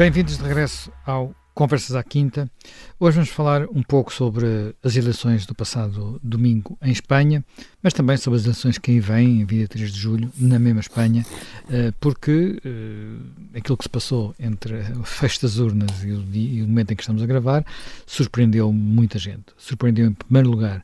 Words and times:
Bem-vindos 0.00 0.38
de 0.38 0.44
regresso 0.44 0.90
ao 1.04 1.34
Conversas 1.52 1.94
à 1.94 2.02
Quinta. 2.02 2.50
Hoje 2.98 3.16
vamos 3.16 3.28
falar 3.28 3.66
um 3.68 3.82
pouco 3.82 4.10
sobre 4.10 4.74
as 4.82 4.96
eleições 4.96 5.44
do 5.44 5.54
passado 5.54 6.18
domingo 6.22 6.78
em 6.80 6.90
Espanha, 6.90 7.44
mas 7.82 7.92
também 7.92 8.16
sobre 8.16 8.38
as 8.38 8.44
eleições 8.44 8.78
que 8.78 8.92
aí 8.92 8.98
vêm, 8.98 9.42
em 9.42 9.44
dia 9.44 9.68
3 9.68 9.92
de 9.92 9.98
julho, 9.98 10.32
na 10.38 10.58
mesma 10.58 10.80
Espanha, 10.80 11.22
eh, 11.68 11.92
porque 12.00 12.58
eh, 12.64 13.58
aquilo 13.58 13.76
que 13.76 13.84
se 13.84 13.90
passou 13.90 14.34
entre 14.40 14.72
o 14.98 15.04
fecho 15.04 15.42
das 15.42 15.58
urnas 15.58 16.02
e 16.02 16.12
o, 16.12 16.24
e 16.32 16.62
o 16.62 16.66
momento 16.66 16.92
em 16.92 16.96
que 16.96 17.02
estamos 17.02 17.22
a 17.22 17.26
gravar 17.26 17.62
surpreendeu 18.06 18.72
muita 18.72 19.18
gente. 19.18 19.52
Surpreendeu, 19.58 20.06
em 20.06 20.14
primeiro 20.14 20.48
lugar, 20.48 20.82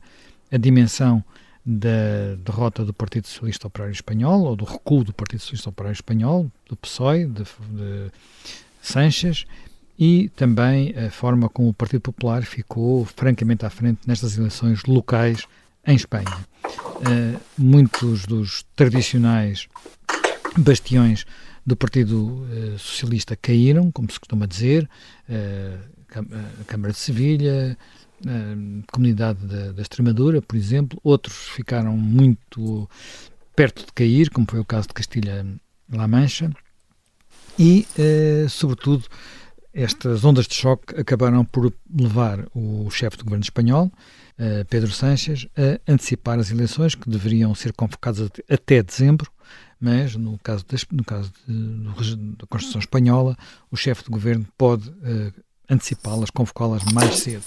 a 0.51 0.57
dimensão 0.57 1.23
da 1.65 2.35
derrota 2.45 2.85
do 2.85 2.93
Partido 2.93 3.25
Socialista 3.25 3.65
Operário 3.65 3.93
Espanhol, 3.93 4.43
ou 4.43 4.55
do 4.55 4.63
recuo 4.63 5.03
do 5.03 5.11
Partido 5.11 5.39
Socialista 5.39 5.71
Operário 5.71 5.95
Espanhol, 5.95 6.51
do 6.69 6.77
PSOE, 6.77 7.25
de, 7.25 7.43
de 7.43 8.11
Sanches, 8.87 9.45
e 9.99 10.29
também 10.35 10.93
a 10.97 11.09
forma 11.09 11.49
como 11.49 11.69
o 11.69 11.73
Partido 11.73 12.01
Popular 12.01 12.43
ficou 12.43 13.03
francamente 13.05 13.65
à 13.65 13.69
frente 13.69 14.01
nestas 14.05 14.37
eleições 14.37 14.83
locais 14.83 15.47
em 15.85 15.95
Espanha. 15.95 16.45
Uh, 16.65 17.39
muitos 17.57 18.25
dos 18.25 18.63
tradicionais 18.75 19.67
bastiões 20.57 21.25
do 21.65 21.75
Partido 21.75 22.27
uh, 22.27 22.77
Socialista 22.77 23.35
caíram, 23.35 23.91
como 23.91 24.11
se 24.11 24.19
costuma 24.19 24.45
dizer, 24.45 24.87
uh, 25.29 25.79
a 26.61 26.63
Câmara 26.65 26.93
de 26.93 26.99
Sevilha, 26.99 27.77
a 28.25 28.91
Comunidade 28.91 29.45
da, 29.45 29.71
da 29.71 29.81
Extremadura, 29.81 30.41
por 30.41 30.55
exemplo, 30.55 30.99
outros 31.03 31.35
ficaram 31.49 31.95
muito 31.97 32.89
perto 33.55 33.85
de 33.85 33.91
cair, 33.93 34.29
como 34.29 34.47
foi 34.49 34.59
o 34.59 34.65
caso 34.65 34.87
de 34.87 34.93
Castilha-La 34.93 36.07
Mancha, 36.07 36.51
e, 37.59 37.85
sobretudo, 38.49 39.05
estas 39.77 40.25
ondas 40.25 40.47
de 40.47 40.55
choque 40.55 40.99
acabaram 40.99 41.45
por 41.45 41.71
levar 41.95 42.47
o 42.55 42.89
chefe 42.89 43.15
do 43.17 43.23
governo 43.23 43.43
espanhol, 43.43 43.91
uh, 44.39 44.65
Pedro 44.67 44.91
Sánchez, 44.91 45.47
a 45.55 45.91
antecipar 45.91 46.39
as 46.39 46.49
eleições 46.49 46.95
que 46.95 47.07
deveriam 47.07 47.53
ser 47.53 47.73
convocadas 47.73 48.27
até 48.49 48.81
dezembro, 48.81 49.31
mas 49.79 50.15
no 50.15 50.39
caso, 50.39 50.65
no 50.91 51.03
caso 51.03 51.31
de, 51.47 52.15
da 52.37 52.47
Constituição 52.49 52.79
Espanhola, 52.79 53.37
o 53.69 53.77
chefe 53.77 54.03
do 54.03 54.09
governo 54.09 54.47
pode 54.57 54.89
uh, 54.89 55.31
antecipá-las, 55.69 56.31
convocá-las 56.31 56.83
mais 56.91 57.19
cedo. 57.19 57.45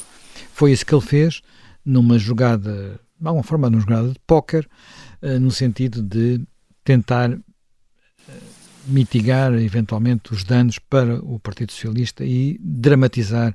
Foi 0.53 0.71
isso 0.71 0.87
que 0.87 0.95
ele 0.95 1.03
fez 1.03 1.43
numa 1.85 2.17
jogada, 2.17 3.01
de 3.19 3.27
alguma 3.27 3.43
forma, 3.43 3.69
numa 3.69 3.81
jogada 3.81 4.09
de 4.11 4.21
póquer, 4.25 4.69
no 5.41 5.51
sentido 5.51 6.03
de 6.03 6.41
tentar 6.85 7.31
mitigar 8.87 9.53
eventualmente 9.55 10.33
os 10.33 10.45
danos 10.45 10.79
para 10.79 11.17
o 11.25 11.39
Partido 11.39 11.73
Socialista 11.73 12.25
e 12.25 12.59
dramatizar 12.61 13.55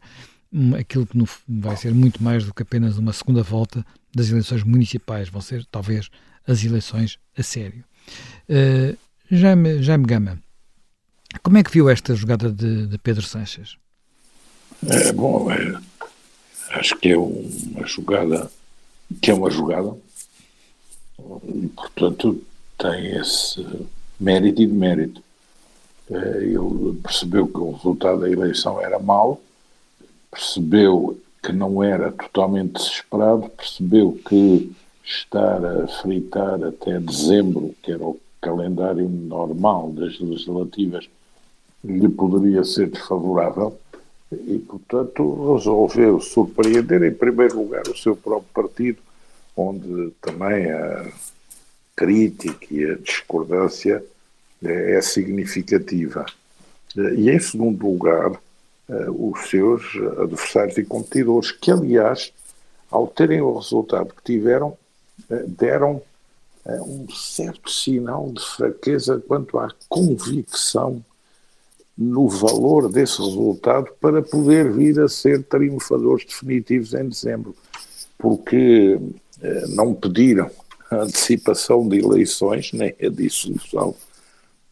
aquilo 0.79 1.05
que 1.05 1.17
vai 1.47 1.75
ser 1.75 1.93
muito 1.93 2.23
mais 2.23 2.45
do 2.45 2.53
que 2.53 2.63
apenas 2.63 2.97
uma 2.97 3.11
segunda 3.11 3.43
volta 3.43 3.85
das 4.13 4.29
eleições 4.29 4.63
municipais, 4.63 5.27
vão 5.27 5.41
ser 5.41 5.65
talvez 5.65 6.09
as 6.47 6.63
eleições 6.63 7.19
a 7.37 7.43
sério. 7.43 7.83
Uh, 8.49 8.97
Jaime, 9.29 9.81
Jaime 9.81 10.05
Gama, 10.05 10.39
como 11.43 11.57
é 11.57 11.63
que 11.63 11.71
viu 11.71 11.89
esta 11.89 12.15
jogada 12.15 12.51
de, 12.51 12.87
de 12.87 12.97
Pedro 12.97 13.23
Sanches? 13.23 13.77
É, 14.87 15.11
bom, 15.11 15.51
é, 15.51 15.77
acho 16.71 16.95
que 16.97 17.09
é 17.09 17.17
uma 17.17 17.85
jogada 17.85 18.49
que 19.21 19.31
é 19.31 19.33
uma 19.33 19.49
jogada 19.49 19.95
e 21.19 21.67
portanto 21.69 22.41
tem 22.77 23.17
esse 23.17 23.65
mérito 24.19 24.61
e 24.61 24.67
demérito. 24.67 25.21
Eh, 26.09 26.39
ele 26.44 26.99
percebeu 27.02 27.47
que 27.47 27.57
o 27.57 27.72
resultado 27.72 28.22
da 28.22 28.29
eleição 28.29 28.79
era 28.79 29.00
mau, 29.00 29.41
percebeu 30.31 31.17
que 31.41 31.51
não 31.51 31.84
era 31.84 32.12
totalmente 32.12 32.73
desesperado, 32.73 33.50
percebeu 33.50 34.17
que 34.28 34.72
estar 35.03 35.63
a 35.63 35.88
fritar 35.88 36.63
até 36.63 37.00
dezembro, 37.00 37.75
que 37.84 37.91
era 37.91 38.03
o 38.03 38.19
calendário 38.41 39.07
normal 39.07 39.91
das 39.91 40.19
legislativas, 40.19 41.07
lhe 41.84 42.09
poderia 42.09 42.63
ser 42.63 42.89
desfavorável 42.89 43.78
e, 44.31 44.57
portanto, 44.59 45.53
resolveu 45.53 46.19
surpreender, 46.19 47.03
em 47.03 47.13
primeiro 47.13 47.57
lugar, 47.57 47.84
o 47.88 47.97
seu 47.97 48.16
próprio 48.16 48.50
partido, 48.53 48.97
onde 49.56 50.12
também 50.22 50.72
a 50.72 51.12
crítica 51.95 52.68
e 52.72 52.84
a 52.85 52.95
discordância 52.95 54.03
é 54.63 55.01
significativa. 55.01 56.25
E, 56.95 57.29
em 57.29 57.39
segundo 57.39 57.85
lugar, 57.85 58.39
eh, 58.88 59.09
os 59.09 59.49
seus 59.49 59.83
adversários 60.19 60.77
e 60.77 60.83
competidores, 60.83 61.51
que, 61.51 61.71
aliás, 61.71 62.31
ao 62.91 63.07
terem 63.07 63.41
o 63.41 63.57
resultado 63.57 64.13
que 64.13 64.23
tiveram, 64.23 64.77
eh, 65.29 65.44
deram 65.47 66.01
eh, 66.65 66.81
um 66.81 67.07
certo 67.09 67.69
sinal 67.69 68.31
de 68.31 68.45
fraqueza 68.45 69.21
quanto 69.27 69.57
à 69.57 69.69
convicção 69.89 71.03
no 71.97 72.27
valor 72.29 72.91
desse 72.91 73.17
resultado 73.21 73.89
para 73.99 74.21
poder 74.21 74.71
vir 74.71 74.99
a 74.99 75.07
ser 75.07 75.44
triunfadores 75.44 76.25
definitivos 76.25 76.94
em 76.94 77.07
dezembro, 77.07 77.55
porque 78.17 78.99
não 79.69 79.94
pediram 79.94 80.51
a 80.91 80.97
antecipação 81.03 81.88
de 81.88 81.99
eleições 81.99 82.73
nem 82.73 82.94
a 83.01 83.07
dissolução 83.07 83.95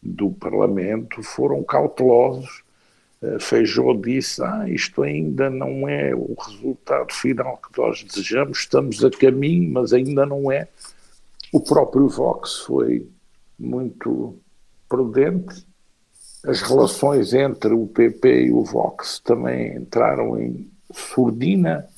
do 0.04 0.30
Parlamento 0.30 1.22
foram 1.22 1.62
cautelosos. 1.62 2.62
Eh, 3.22 3.38
Feijó 3.40 3.94
disse: 3.94 4.42
Ah, 4.42 4.68
isto 4.68 5.02
ainda 5.02 5.48
não 5.48 5.88
é 5.88 6.14
o 6.14 6.34
resultado 6.38 7.12
final 7.12 7.56
que 7.56 7.80
nós 7.80 8.04
desejamos, 8.04 8.58
estamos 8.58 9.02
a 9.02 9.10
caminho, 9.10 9.72
mas 9.72 9.92
ainda 9.92 10.26
não 10.26 10.52
é. 10.52 10.68
O 11.52 11.60
próprio 11.60 12.08
Vox 12.08 12.58
foi 12.66 13.08
muito 13.58 14.36
prudente. 14.88 15.64
As 16.44 16.60
relações 16.60 17.32
entre 17.32 17.72
o 17.72 17.86
PP 17.86 18.46
e 18.46 18.52
o 18.52 18.62
Vox 18.62 19.18
também 19.20 19.76
entraram 19.76 20.38
em 20.38 20.70
surdina 20.92 21.88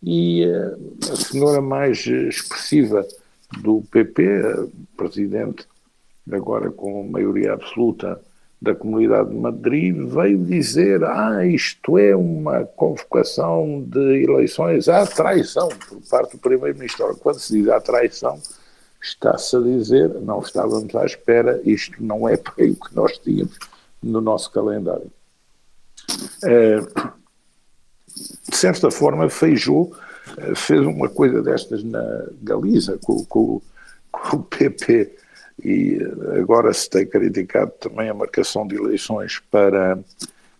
e 0.00 0.44
eh, 0.44 0.76
a 1.12 1.16
senhora 1.16 1.60
mais 1.60 2.06
expressiva 2.06 3.04
do 3.60 3.82
PP, 3.90 4.22
a 4.24 4.96
presidente 4.96 5.66
agora 6.32 6.70
com 6.70 7.08
maioria 7.08 7.52
absoluta 7.52 8.20
da 8.60 8.74
Comunidade 8.74 9.30
de 9.30 9.36
Madrid, 9.36 9.96
veio 9.96 10.38
dizer: 10.44 11.04
ah, 11.04 11.46
isto 11.46 11.96
é 11.96 12.14
uma 12.14 12.64
convocação 12.64 13.84
de 13.86 14.24
eleições 14.24 14.88
à 14.88 15.06
traição 15.06 15.68
por 15.68 16.00
parte 16.10 16.32
do 16.32 16.38
Primeiro-Ministro. 16.38 17.16
Quando 17.20 17.38
se 17.38 17.52
diz 17.52 17.68
à 17.68 17.80
traição, 17.80 18.40
está-se 19.00 19.56
a 19.56 19.60
dizer: 19.60 20.08
não 20.20 20.40
estávamos 20.40 20.94
à 20.94 21.04
espera, 21.04 21.60
isto 21.64 22.02
não 22.02 22.28
é 22.28 22.34
o 22.34 22.74
que 22.74 22.94
nós 22.94 23.16
tínhamos 23.18 23.56
no 24.02 24.20
nosso 24.20 24.50
calendário. 24.50 25.10
É, 26.42 26.80
de 28.48 28.56
certa 28.56 28.90
forma, 28.90 29.28
Feijó 29.30 29.86
eh, 30.38 30.54
fez 30.54 30.80
uma 30.80 31.08
coisa 31.08 31.42
destas 31.42 31.84
na 31.84 32.24
Galiza, 32.42 32.98
com, 33.02 33.24
com, 33.24 33.62
com 34.10 34.36
o 34.36 34.42
PP 34.42 35.16
e 35.64 35.98
agora 36.40 36.72
se 36.72 36.88
tem 36.88 37.06
criticado 37.06 37.72
também 37.80 38.08
a 38.08 38.14
marcação 38.14 38.66
de 38.66 38.76
eleições 38.76 39.40
para 39.50 39.98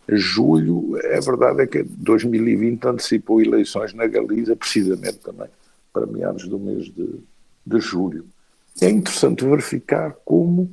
julho. 0.09 0.99
É 1.05 1.21
verdade 1.21 1.63
é 1.63 1.67
que 1.67 1.83
2020 1.83 2.85
antecipou 2.87 3.41
eleições 3.41 3.93
na 3.95 4.07
Galiza, 4.07 4.57
precisamente 4.57 5.19
também 5.19 5.49
para 5.93 6.07
meados 6.07 6.47
do 6.49 6.59
mês 6.59 6.87
de, 6.87 7.21
de 7.67 7.81
julho. 7.81 8.27
É 8.81 8.89
interessante 8.89 9.45
verificar 9.45 10.17
como 10.25 10.71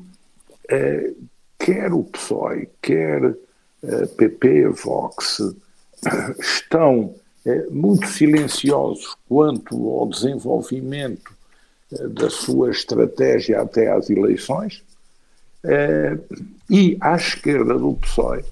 eh, 0.69 1.13
quer 1.57 1.91
o 1.93 2.03
PSOE, 2.03 2.69
quer 2.81 3.35
eh, 3.83 4.05
PP, 4.17 4.69
Vox, 4.69 5.41
estão 6.39 7.15
eh, 7.45 7.65
muito 7.69 8.07
silenciosos 8.07 9.15
quanto 9.27 9.89
ao 9.89 10.07
desenvolvimento 10.07 11.34
da 11.91 12.29
sua 12.29 12.71
estratégia 12.71 13.61
até 13.61 13.91
às 13.91 14.09
eleições, 14.09 14.83
eh, 15.63 16.17
e 16.69 16.97
à 16.99 17.15
esquerda 17.15 17.77
do 17.77 17.93
PSOE, 17.93 18.43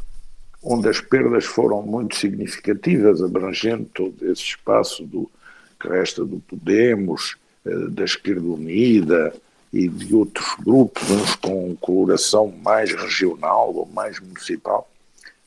onde 0.62 0.88
as 0.88 1.02
perdas 1.02 1.46
foram 1.46 1.82
muito 1.82 2.16
significativas, 2.16 3.22
abrangendo 3.22 3.86
todo 3.94 4.16
esse 4.32 4.42
espaço 4.42 5.04
do 5.04 5.30
que 5.80 5.88
resta 5.88 6.24
do 6.24 6.40
Podemos, 6.40 7.36
eh, 7.66 7.88
da 7.90 8.04
Esquerda 8.04 8.46
Unida 8.48 9.34
e 9.72 9.88
de 9.88 10.14
outros 10.16 10.56
grupos, 10.64 11.10
uns 11.10 11.36
com 11.36 11.76
coloração 11.78 12.54
mais 12.64 12.92
regional 12.92 13.74
ou 13.74 13.86
mais 13.88 14.20
municipal, 14.20 14.90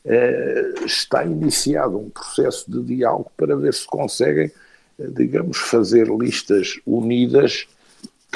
eh, 0.05 0.75
está 0.85 1.25
iniciado 1.25 1.99
um 1.99 2.11
processo 2.11 2.71
de 2.71 2.83
diálogo 2.83 3.31
para 3.37 3.57
ver 3.57 3.73
se 3.73 3.87
conseguem, 3.87 4.51
digamos, 4.99 5.59
fazer 5.59 6.09
listas 6.09 6.81
unidas 6.85 7.67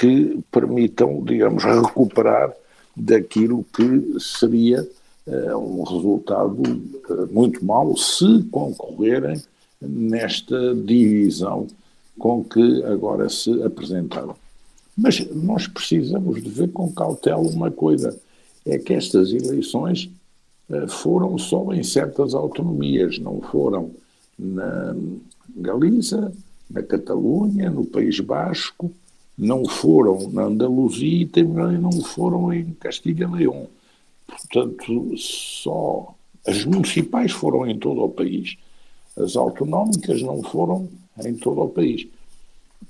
que 0.01 0.43
permitam, 0.51 1.23
digamos, 1.23 1.63
recuperar 1.63 2.55
daquilo 2.97 3.67
que 3.71 4.19
seria 4.19 4.89
um 5.55 5.83
resultado 5.83 6.63
muito 7.31 7.63
mau 7.63 7.95
se 7.95 8.43
concorrerem 8.51 9.41
nesta 9.79 10.75
divisão 10.75 11.67
com 12.19 12.43
que 12.43 12.83
agora 12.85 13.29
se 13.29 13.63
apresentaram. 13.63 14.35
Mas 14.97 15.21
nós 15.35 15.67
precisamos 15.69 16.43
de 16.43 16.49
ver 16.49 16.73
com 16.73 16.91
cautela 16.93 17.43
uma 17.43 17.71
coisa: 17.71 18.19
é 18.65 18.79
que 18.79 18.95
estas 18.95 19.33
eleições 19.33 20.11
foram 20.89 21.37
só 21.37 21.75
em 21.75 21.83
certas 21.83 22.35
autonomias, 22.35 23.19
não 23.19 23.41
foram 23.43 23.91
na 24.39 24.97
Galiza, 25.57 26.33
na 26.71 26.83
Catalunha, 26.83 27.69
no 27.69 27.85
País 27.85 28.19
Basco, 28.19 28.91
não 29.41 29.65
foram 29.65 30.31
na 30.31 30.43
Andaluzia 30.43 31.23
e 31.23 31.27
também 31.27 31.79
não 31.79 31.93
foram 32.03 32.53
em 32.53 32.75
Castilha 32.75 33.25
e 33.25 33.39
León. 33.39 33.65
Portanto, 34.27 35.17
só 35.17 36.15
as 36.47 36.63
municipais 36.67 37.33
foram 37.33 37.67
em 37.67 37.79
todo 37.79 38.03
o 38.03 38.09
país. 38.11 38.59
As 39.17 39.37
autonómicas 39.37 40.21
não 40.21 40.43
foram 40.43 40.91
em 41.25 41.35
todo 41.35 41.63
o 41.63 41.69
país. 41.71 42.07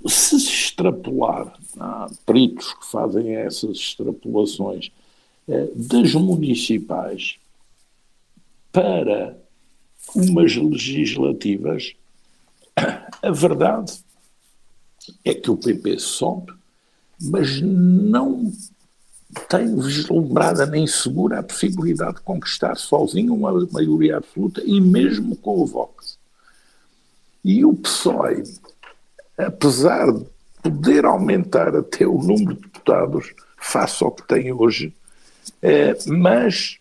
Se 0.09 0.41
se 0.41 0.51
extrapolar, 0.51 1.57
há 1.79 2.11
peritos 2.27 2.75
que 2.75 2.87
fazem 2.87 3.37
essas 3.37 3.77
extrapolações, 3.77 4.91
eh, 5.49 5.69
das 5.75 6.15
municipais 6.15 7.39
para 8.73 9.39
umas 10.17 10.57
legislativas, 10.57 11.95
a 13.23 13.31
verdade 13.31 14.01
é 15.25 15.35
que 15.35 15.51
o 15.51 15.57
PP 15.57 15.99
sobe, 15.99 16.53
mas 17.21 17.61
não 17.61 18.53
tem 19.49 19.77
vislumbrada 19.77 20.67
nem 20.67 20.87
segura 20.87 21.39
a 21.39 21.43
possibilidade 21.43 22.17
de 22.17 22.23
conquistar 22.23 22.75
sozinho 22.77 23.35
uma 23.35 23.53
maioria 23.71 24.17
absoluta 24.17 24.63
e 24.65 24.81
mesmo 24.81 25.37
com 25.37 25.61
o 25.61 25.67
Vox. 25.67 26.19
E 27.45 27.65
o 27.65 27.75
PSOE, 27.75 28.43
apesar 29.39 30.13
de 30.13 30.27
poder 30.63 31.05
aumentar 31.05 31.75
até 31.75 32.07
o 32.07 32.19
número 32.19 32.55
de 32.55 32.63
deputados 32.63 33.33
face 33.57 34.03
ao 34.03 34.11
que 34.11 34.27
tem 34.27 34.53
hoje, 34.53 34.95
é, 35.63 35.97
mas 36.07 36.79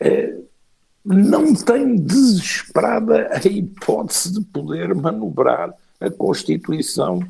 é, 0.00 0.34
não 1.04 1.54
tem 1.54 1.96
desesperada 1.96 3.30
a 3.32 3.46
hipótese 3.46 4.32
de 4.32 4.40
poder 4.40 4.94
manobrar 4.94 5.74
a 6.00 6.10
Constituição 6.10 7.22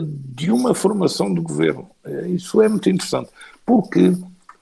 de 0.00 0.50
uma 0.50 0.74
formação 0.74 1.32
de 1.32 1.40
governo. 1.40 1.88
Eh, 2.04 2.28
isso 2.28 2.60
é 2.60 2.68
muito 2.68 2.90
interessante, 2.90 3.30
porque 3.64 4.12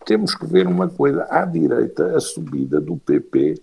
temos 0.05 0.35
que 0.35 0.47
ver 0.47 0.67
uma 0.67 0.89
coisa: 0.89 1.27
à 1.29 1.45
direita, 1.45 2.17
a 2.17 2.21
subida 2.21 2.81
do 2.81 2.97
PP 2.97 3.61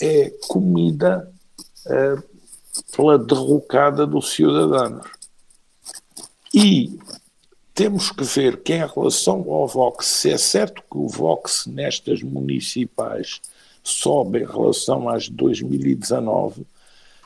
é 0.00 0.30
comida 0.48 1.30
eh, 1.86 2.16
pela 2.96 3.18
derrocada 3.18 4.06
dos 4.06 4.32
cidadãos. 4.32 5.06
E 6.54 6.98
temos 7.74 8.10
que 8.10 8.24
ver 8.24 8.62
que, 8.62 8.72
em 8.72 8.86
relação 8.86 9.50
ao 9.52 9.66
Vox, 9.68 10.06
se 10.06 10.30
é 10.30 10.38
certo 10.38 10.82
que 10.90 10.98
o 10.98 11.06
Vox 11.06 11.66
nestas 11.66 12.22
municipais 12.22 13.40
sobe 13.84 14.40
em 14.40 14.46
relação 14.46 15.08
às 15.08 15.24
de 15.24 15.32
2019, 15.32 16.66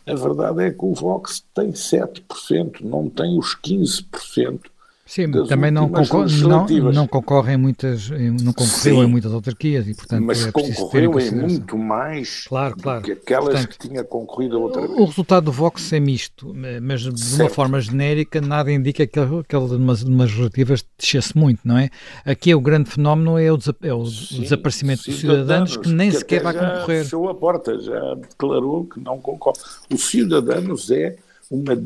a 0.06 0.14
verdade 0.14 0.64
é 0.64 0.70
que 0.70 0.84
o 0.84 0.94
Vox 0.94 1.44
tem 1.54 1.72
7%, 1.72 2.80
não 2.80 3.08
tem 3.08 3.38
os 3.38 3.56
15%. 3.56 4.60
Sim, 5.04 5.30
também 5.48 5.72
não, 5.72 5.88
concor 5.88 6.30
não, 6.30 6.66
não 6.92 7.06
concorre 7.08 7.54
em 7.54 7.56
muitas, 7.56 8.08
não 8.08 8.52
concorreu 8.52 8.94
Sim, 8.94 9.02
em 9.02 9.06
muitas 9.06 9.32
autarquias 9.34 9.88
e, 9.88 9.94
portanto, 9.94 10.22
mas 10.22 10.46
é 10.46 10.52
concorreu 10.52 11.18
em, 11.18 11.30
muito 11.32 11.76
mais 11.76 12.44
claro, 12.44 12.76
claro. 12.76 13.02
que 13.02 13.10
aquelas 13.12 13.46
portanto, 13.46 13.68
que 13.68 13.88
tinha 13.88 14.04
concorrido 14.04 14.56
a 14.56 14.60
outra 14.60 14.82
vez. 14.82 14.92
O 14.92 15.04
resultado 15.04 15.44
do 15.46 15.52
Vox 15.52 15.92
é 15.92 15.98
misto, 15.98 16.54
mas 16.80 17.00
de 17.00 17.20
certo. 17.20 17.42
uma 17.42 17.50
forma 17.50 17.80
genérica 17.80 18.40
nada 18.40 18.70
indica 18.70 19.04
que 19.04 19.18
aquele 19.18 19.68
de 19.68 19.74
umas, 19.74 20.04
umas 20.04 20.32
relativas 20.32 20.84
descesse 20.96 21.36
muito, 21.36 21.60
não 21.64 21.76
é? 21.76 21.90
Aqui 22.24 22.52
é 22.52 22.56
o 22.56 22.60
grande 22.60 22.88
fenómeno 22.88 23.36
é 23.36 23.52
o, 23.52 23.58
é 23.82 23.92
o 23.92 24.06
Sim, 24.06 24.42
desaparecimento 24.42 25.02
dos 25.10 25.18
cidadãos 25.18 25.76
que 25.76 25.88
nem 25.88 26.10
que 26.10 26.18
sequer 26.18 26.44
vai 26.44 26.54
concorrer. 26.54 27.02
fechou 27.02 27.28
a 27.28 27.34
porta, 27.34 27.76
já 27.80 28.14
declarou 28.14 28.84
que 28.84 29.00
não 29.00 29.18
concorre. 29.18 29.58
Os 29.92 30.08
cidadãos 30.08 30.92
é 30.92 31.16
uma 31.50 31.76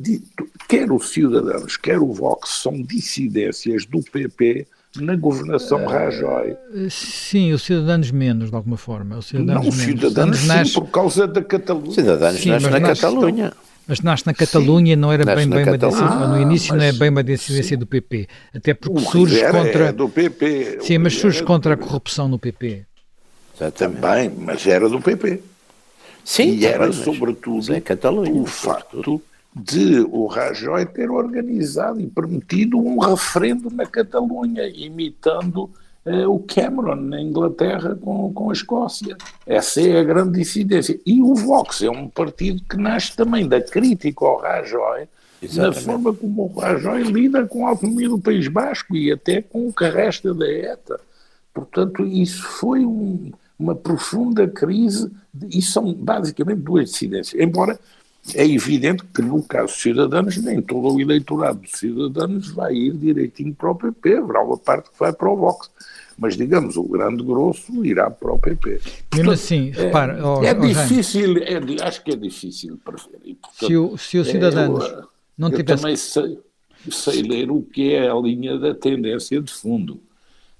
quer 0.68 0.90
os 0.90 1.10
cidadãos, 1.10 1.76
quer 1.76 1.98
o 1.98 2.12
Vox 2.12 2.50
são 2.62 2.80
dissidências 2.82 3.84
do 3.84 4.02
PP 4.02 4.66
na 4.96 5.16
governação 5.16 5.84
uh, 5.84 5.88
Rajoy. 5.88 6.56
Sim, 6.90 7.52
os 7.52 7.62
cidadãos 7.62 8.10
menos, 8.10 8.50
de 8.50 8.56
alguma 8.56 8.76
forma. 8.76 9.18
Os 9.18 9.26
cidadãos 9.26 9.62
não, 9.62 9.68
os 9.68 9.74
cidadãos 9.74 10.38
sim, 10.38 10.46
nasce... 10.46 10.72
por 10.74 10.86
causa 10.88 11.26
da 11.26 11.42
Catalunha. 11.42 11.92
Cidadãos 11.92 12.40
sim, 12.40 12.48
nasce 12.50 12.70
na 12.70 12.80
nasce 12.80 13.02
Catalunha. 13.02 13.52
Mas 13.88 14.00
nasce 14.00 14.26
na 14.26 14.34
Catalunha 14.34 14.96
não 14.96 15.12
era 15.12 15.24
bem, 15.24 15.48
bem 15.48 15.62
uma 15.62 15.78
decisão, 15.78 16.08
ah, 16.08 16.28
no 16.28 16.40
início 16.40 16.74
mas, 16.74 16.82
não 16.82 16.88
é 16.88 16.92
bem 16.92 17.08
uma 17.08 17.22
decisão 17.22 17.78
do 17.78 17.86
PP, 17.86 18.26
até 18.52 18.74
porque 18.74 19.00
surge 19.00 19.40
contra... 19.44 19.84
É 19.86 19.92
do 19.92 20.08
PP. 20.08 20.78
Sim, 20.80 20.98
mas 20.98 21.14
surge 21.14 21.42
contra 21.44 21.74
a 21.74 21.76
corrupção 21.76 22.26
no 22.26 22.38
PP. 22.38 22.84
Exatamente. 23.54 24.00
Também, 24.00 24.32
mas 24.36 24.66
era 24.66 24.88
do 24.88 25.00
PP. 25.00 25.40
Sim, 26.24 26.56
e 26.56 26.66
era 26.66 26.92
sobretudo 26.92 27.72
é 27.72 27.80
Catalunha, 27.80 28.32
o 28.32 28.46
facto 28.46 29.22
de 29.58 30.00
o 30.10 30.26
Rajoy 30.26 30.84
ter 30.84 31.10
organizado 31.10 31.98
e 31.98 32.06
permitido 32.06 32.76
um 32.76 32.98
referendo 32.98 33.70
na 33.70 33.86
Catalunha, 33.86 34.68
imitando 34.68 35.70
eh, 36.04 36.26
o 36.26 36.38
Cameron 36.40 36.96
na 36.96 37.22
Inglaterra 37.22 37.94
com, 37.94 38.30
com 38.34 38.50
a 38.50 38.52
Escócia. 38.52 39.16
Essa 39.46 39.80
é 39.80 39.98
a 39.98 40.04
grande 40.04 40.38
dissidência. 40.38 41.00
E 41.06 41.22
o 41.22 41.34
Vox 41.34 41.80
é 41.80 41.88
um 41.88 42.06
partido 42.06 42.62
que 42.68 42.76
nasce 42.76 43.16
também 43.16 43.48
da 43.48 43.58
crítica 43.58 44.26
ao 44.26 44.36
Rajoy, 44.36 45.08
Exatamente. 45.40 45.76
na 45.76 45.92
forma 45.92 46.12
como 46.12 46.52
o 46.54 46.60
Rajoy 46.60 47.04
lida 47.04 47.46
com 47.46 47.66
a 47.66 47.70
autonomia 47.70 48.10
do 48.10 48.18
País 48.18 48.48
Basco 48.48 48.94
e 48.94 49.10
até 49.10 49.40
com 49.40 49.68
o 49.68 49.72
que 49.72 49.88
resta 49.88 50.34
da 50.34 50.46
ETA. 50.46 51.00
Portanto, 51.54 52.04
isso 52.04 52.42
foi 52.42 52.84
um, 52.84 53.32
uma 53.58 53.74
profunda 53.74 54.46
crise, 54.46 55.10
e 55.50 55.62
são 55.62 55.94
basicamente 55.94 56.60
duas 56.60 56.90
dissidências, 56.90 57.40
embora 57.40 57.78
é 58.34 58.46
evidente 58.46 59.04
que, 59.14 59.22
no 59.22 59.42
caso 59.42 59.72
dos 59.72 59.82
cidadãos, 59.82 60.36
nem 60.38 60.60
todo 60.60 60.94
o 60.94 61.00
eleitorado 61.00 61.60
dos 61.60 61.72
cidadãos 61.72 62.50
vai 62.50 62.74
ir 62.74 62.92
direitinho 62.94 63.54
para 63.54 63.70
o 63.70 63.74
PP, 63.74 64.16
haverá 64.16 64.42
uma 64.42 64.58
parte 64.58 64.90
que 64.90 64.98
vai 64.98 65.12
para 65.12 65.30
o 65.30 65.36
Vox. 65.36 65.70
Mas, 66.18 66.36
digamos, 66.36 66.76
o 66.76 66.84
grande 66.84 67.22
grosso 67.22 67.84
irá 67.84 68.10
para 68.10 68.32
o 68.32 68.38
PP. 68.38 68.80
Mesmo 69.14 69.30
assim, 69.32 69.70
é, 69.76 69.84
repara. 69.84 70.18
Oh, 70.26 70.42
é, 70.42 70.54
difícil, 70.54 71.36
é, 71.38 71.60
acho 71.82 72.02
que 72.02 72.12
é 72.12 72.16
difícil 72.16 72.80
preferir. 72.82 73.36
Portanto, 73.36 73.66
se, 73.66 73.76
o, 73.76 73.98
se 73.98 74.18
os 74.18 74.28
cidadãos 74.28 74.84
é, 74.84 74.92
eu, 74.92 75.08
não. 75.36 75.50
Eu 75.50 75.64
também 75.64 75.94
sei, 75.94 76.38
sei 76.90 77.22
ler 77.22 77.50
o 77.50 77.60
que 77.60 77.92
é 77.92 78.08
a 78.08 78.14
linha 78.14 78.58
da 78.58 78.74
tendência 78.74 79.40
de 79.42 79.52
fundo. 79.52 80.00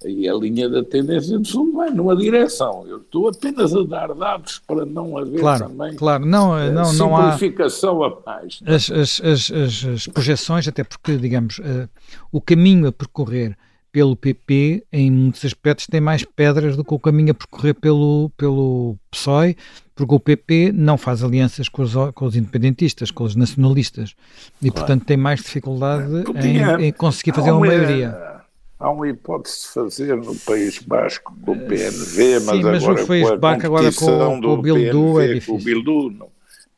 E 0.05 0.29
a 0.29 0.35
linha 0.35 0.69
da 0.69 0.85
tendência 0.85 1.38
de 1.38 1.50
fundo 1.50 1.73
vai 1.73 1.91
numa 1.91 2.15
direção. 2.15 2.85
Eu 2.87 2.99
estou 2.99 3.29
apenas 3.29 3.75
a 3.75 3.83
dar 3.83 4.15
dados 4.15 4.61
para 4.67 4.85
não 4.85 5.17
haver 5.17 5.41
claro, 5.41 5.69
também 5.69 5.97
claro. 5.97 6.26
Não, 6.26 6.50
uh, 6.50 6.71
não, 6.71 6.93
não 6.93 7.17
há 7.17 7.33
simplificação 7.33 8.03
a 8.05 8.21
mais. 8.25 8.61
As, 8.67 8.91
as, 8.91 9.21
as, 9.23 9.50
as, 9.50 10.07
projeções, 10.07 10.69
até 10.69 10.85
porque, 10.85 11.17
digamos, 11.17 11.59
uh, 11.61 11.88
o 12.31 12.43
caminho 12.43 12.87
a 12.87 12.93
percorrer 12.93 13.57
pelo 13.91 14.15
PP, 14.15 14.85
em 14.93 15.11
muitos 15.11 15.43
aspectos, 15.43 15.87
tem 15.87 16.03
mais 16.03 16.23
pedras 16.23 16.76
do 16.76 16.85
que 16.85 16.93
o 16.93 16.99
caminho 16.99 17.31
a 17.31 17.35
percorrer 17.35 17.73
pelo, 17.73 18.31
pelo 18.37 18.99
PSOE, 19.11 19.57
porque 19.95 20.15
o 20.15 20.21
PP 20.21 20.73
não 20.75 20.99
faz 20.99 21.25
alianças 21.25 21.71
com 21.71 21.81
os, 21.81 21.95
com 22.15 22.26
os 22.26 22.37
independentistas, 22.37 23.11
com 23.11 23.25
os 23.25 23.35
nacionalistas, 23.35 24.15
e, 24.61 24.71
claro. 24.71 24.75
portanto, 24.75 25.07
tem 25.07 25.17
mais 25.17 25.41
dificuldade 25.41 26.25
Podia, 26.25 26.79
em, 26.79 26.88
em, 26.88 26.93
conseguir 26.93 27.33
fazer 27.33 27.50
uma 27.50 27.61
maioria 27.61 28.36
Há 28.78 28.90
uma 28.90 29.09
hipótese 29.09 29.62
de 29.62 29.68
fazer 29.68 30.16
no 30.16 30.35
País 30.37 30.78
Basco 30.80 31.35
com 31.45 31.52
o 31.52 31.59
PNV, 31.59 32.40
mas, 32.40 32.56
Sim, 32.56 32.62
mas 32.62 32.83
agora 32.85 33.02
o 33.02 33.06
País 33.06 33.38
Basco 33.38 33.66
agora 33.66 33.92
com, 33.92 34.40
com 34.40 34.49
o 34.49 34.62
Bildu 34.62 35.21
é 35.21 35.35
difícil. 35.35 35.54
o 35.54 35.59
Bildu 35.59 36.11
não 36.11 36.28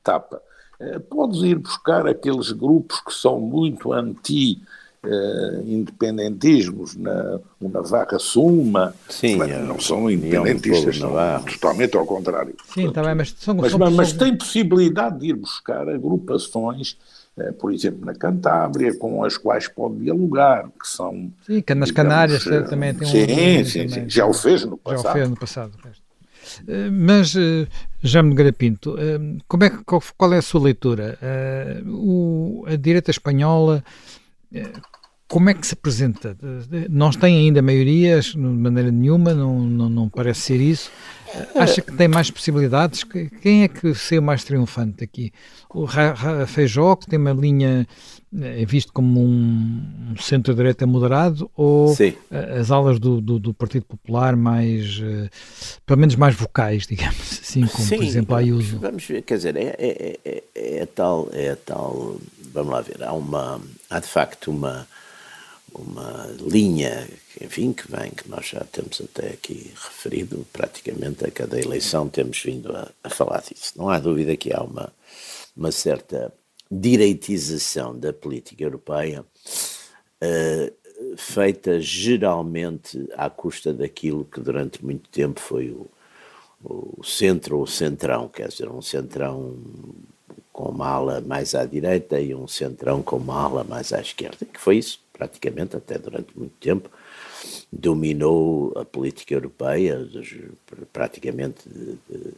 tapa. 0.03 0.41
Eh, 0.81 0.99
podes 1.01 1.43
ir 1.43 1.59
buscar 1.59 2.07
aqueles 2.07 2.53
grupos 2.53 3.01
que 3.01 3.13
são 3.13 3.41
muito 3.41 3.93
anti 3.93 4.61
Uh, 5.01 5.63
independentismos 5.65 6.97
na 6.97 7.39
o 7.61 7.69
Navarra 7.69 8.19
Suma, 8.19 8.93
Sim, 9.09 9.37
mas 9.37 9.49
é, 9.49 9.63
não 9.63 9.79
são 9.79 10.11
independentistas, 10.11 10.99
são 10.99 11.13
totalmente 11.45 11.97
ao 11.97 12.05
contrário. 12.05 12.57
Sim, 12.75 12.89
está 12.89 13.05
bem, 13.05 13.15
mas, 13.15 13.33
são, 13.39 13.55
mas, 13.55 13.71
são, 13.71 13.79
mas, 13.79 13.95
mas 13.95 14.13
tem 14.13 14.37
possibilidade 14.37 15.21
de 15.21 15.29
ir 15.29 15.35
buscar 15.35 15.89
agrupações 15.89 16.97
eh, 16.97 17.18
por 17.59 17.73
exemplo, 17.73 18.05
na 18.05 18.15
Cantábria, 18.15 18.97
com 18.97 19.25
as 19.25 19.37
quais 19.37 19.69
pode 19.69 19.97
dialogar, 19.97 20.69
que 20.81 20.87
são... 20.87 21.31
Sim, 21.47 21.61
que 21.61 21.75
nas 21.75 21.89
digamos, 21.89 21.93
Canárias 21.93 22.47
eh, 22.47 22.61
também 22.63 22.95
tem 22.95 23.09
um... 23.09 23.11
Sim, 23.11 23.65
sim, 23.65 23.89
sim, 23.89 24.09
já 24.09 24.27
o 24.27 24.33
fez 24.33 24.65
no 24.65 24.77
passado. 24.77 25.03
Já 25.03 25.11
o 25.11 25.13
fez 25.13 25.29
no 25.31 25.37
passado. 25.37 25.73
Eh, 26.67 26.91
mas, 26.91 27.35
Jaime 28.03 28.35
Garapinto, 28.35 28.97
como 29.47 29.65
é, 29.65 29.71
qual 30.17 30.33
é 30.33 30.39
a 30.39 30.43
sua 30.43 30.63
leitura? 30.63 31.19
O, 31.87 32.65
a 32.67 32.77
direita 32.77 33.11
espanhola 33.11 33.83
como 35.29 35.51
é 35.51 35.55
que 35.55 35.67
se 35.67 35.75
apresenta? 35.75 36.37
Nós 36.89 37.15
tem 37.15 37.37
ainda 37.37 37.61
maiorias, 37.61 38.27
de 38.27 38.39
maneira 38.39 38.91
nenhuma, 38.91 39.35
não, 39.35 39.61
não, 39.61 39.91
não 39.91 40.09
parece 40.09 40.41
ser 40.41 40.61
isso. 40.61 40.91
Acha 41.55 41.81
que 41.81 41.93
tem 41.93 42.09
mais 42.09 42.31
possibilidades? 42.31 43.05
Quem 43.05 43.63
é 43.63 43.69
que 43.69 43.95
saiu 43.95 44.23
mais 44.23 44.45
triunfante 44.45 45.05
aqui? 45.05 45.33
O 45.69 45.87
Feijó, 46.47 46.97
que 46.97 47.07
tem 47.07 47.19
uma 47.19 47.33
linha 47.33 47.87
é 48.43 48.65
visto 48.67 48.93
como 48.93 49.23
um 49.23 50.15
centro-direita 50.21 50.87
moderado 50.87 51.51
ou 51.57 51.95
Sim. 51.95 52.15
as 52.31 52.71
alas 52.71 52.99
do, 52.99 53.23
do, 53.23 53.39
do, 53.39 53.55
Partido 53.55 53.87
Popular 53.87 54.37
mais, 54.37 54.99
uh, 54.99 55.31
pelo 55.87 56.01
menos 56.01 56.15
mais 56.15 56.35
vocais, 56.35 56.87
digamos 56.87 57.41
assim, 57.43 57.67
como 57.67 57.89
Sim, 57.89 57.97
por 57.97 58.05
exemplo 58.05 58.35
a 58.35 58.39
Ayuso? 58.39 58.79
Vamos 58.81 59.05
ver, 59.07 59.23
quer 59.23 59.39
dizer, 59.39 59.57
é, 59.57 59.75
é, 59.79 60.19
é, 60.25 60.43
é, 60.55 60.87
tal, 60.87 61.31
é 61.33 61.55
tal, 61.55 62.21
vamos 62.53 62.71
lá 62.71 62.83
ver, 62.83 63.03
há 63.03 63.15
uma, 63.15 63.59
há 63.89 63.99
de 63.99 64.09
facto 64.09 64.51
uma, 64.51 64.87
uma 65.75 66.27
linha, 66.41 67.09
enfim, 67.41 67.73
que 67.73 67.91
vem, 67.91 68.11
que 68.11 68.29
nós 68.29 68.47
já 68.47 68.61
temos 68.65 69.01
até 69.01 69.31
aqui 69.31 69.73
referido, 69.75 70.47
praticamente 70.53 71.25
a 71.25 71.31
cada 71.31 71.61
eleição 71.61 72.09
temos 72.09 72.41
vindo 72.43 72.75
a, 72.75 72.91
a 73.03 73.11
falar 73.11 73.43
disso. 73.43 73.73
Não 73.77 73.89
há 73.89 73.99
dúvida 73.99 74.37
que 74.37 74.53
há 74.53 74.63
uma, 74.63 74.93
uma 75.57 75.73
certa 75.73 76.33
direitização 76.71 77.99
da 77.99 78.13
política 78.13 78.63
europeia, 78.63 79.25
uh, 80.23 81.17
feita 81.17 81.81
geralmente 81.81 83.09
à 83.17 83.31
custa 83.31 83.73
daquilo 83.73 84.25
que 84.25 84.41
durante 84.41 84.85
muito 84.85 85.09
tempo 85.09 85.41
foi 85.41 85.71
o, 85.71 85.87
o 86.65 87.05
centro 87.05 87.59
ou 87.59 87.67
centrão, 87.67 88.29
quer 88.29 88.49
dizer, 88.49 88.69
um 88.69 88.83
centrão 88.83 89.57
com 90.53 90.71
uma 90.71 90.89
ala 90.89 91.21
mais 91.21 91.55
à 91.55 91.65
direita 91.65 92.21
e 92.21 92.35
um 92.35 92.49
centrão 92.49 93.01
com 93.01 93.17
uma 93.17 93.41
ala 93.41 93.65
mais 93.65 93.93
à 93.93 94.01
esquerda, 94.01 94.45
que 94.45 94.61
foi 94.61 94.79
isso, 94.79 95.01
praticamente, 95.19 95.77
até 95.77 95.99
durante 95.99 96.29
muito 96.39 96.55
tempo, 96.61 96.89
dominou 97.71 98.73
a 98.77 98.85
política 98.85 99.35
europeia, 99.35 100.09
praticamente 100.93 101.69
de, 101.69 101.99
de, 102.09 102.35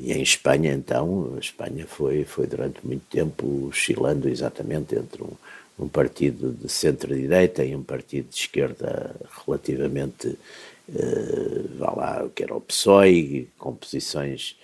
e 0.00 0.12
em 0.12 0.22
Espanha, 0.22 0.72
então, 0.72 1.34
a 1.36 1.40
Espanha 1.40 1.86
foi, 1.86 2.24
foi 2.24 2.46
durante 2.46 2.86
muito 2.86 3.04
tempo 3.10 3.66
oscilando 3.68 4.28
exatamente 4.28 4.94
entre 4.94 5.22
um, 5.22 5.32
um 5.78 5.88
partido 5.88 6.52
de 6.52 6.68
centro-direita 6.70 7.64
e 7.64 7.74
um 7.74 7.82
partido 7.82 8.28
de 8.28 8.36
esquerda 8.36 9.16
relativamente, 9.44 10.28
uh, 10.28 11.68
vá 11.76 11.90
lá, 11.90 12.28
que 12.34 12.44
era 12.44 12.54
o 12.54 12.60
PSOE, 12.60 13.48
com 13.58 13.74
posições 13.74 14.56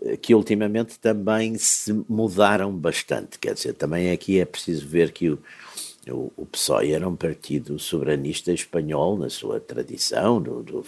eh, 0.00 0.16
que 0.16 0.34
ultimamente 0.34 0.98
também 0.98 1.56
se 1.58 1.92
mudaram 2.08 2.72
bastante. 2.72 3.38
Quer 3.38 3.54
dizer, 3.54 3.74
também 3.74 4.10
aqui 4.10 4.40
é 4.40 4.44
preciso 4.46 4.86
ver 4.86 5.12
que 5.12 5.28
o, 5.30 5.38
o, 6.08 6.32
o 6.36 6.46
PSOE 6.46 6.92
era 6.92 7.08
um 7.08 7.14
partido 7.14 7.78
soberanista 7.78 8.52
espanhol 8.52 9.16
na 9.16 9.30
sua 9.30 9.60
tradição, 9.60 10.40
do, 10.40 10.62
do, 10.62 10.84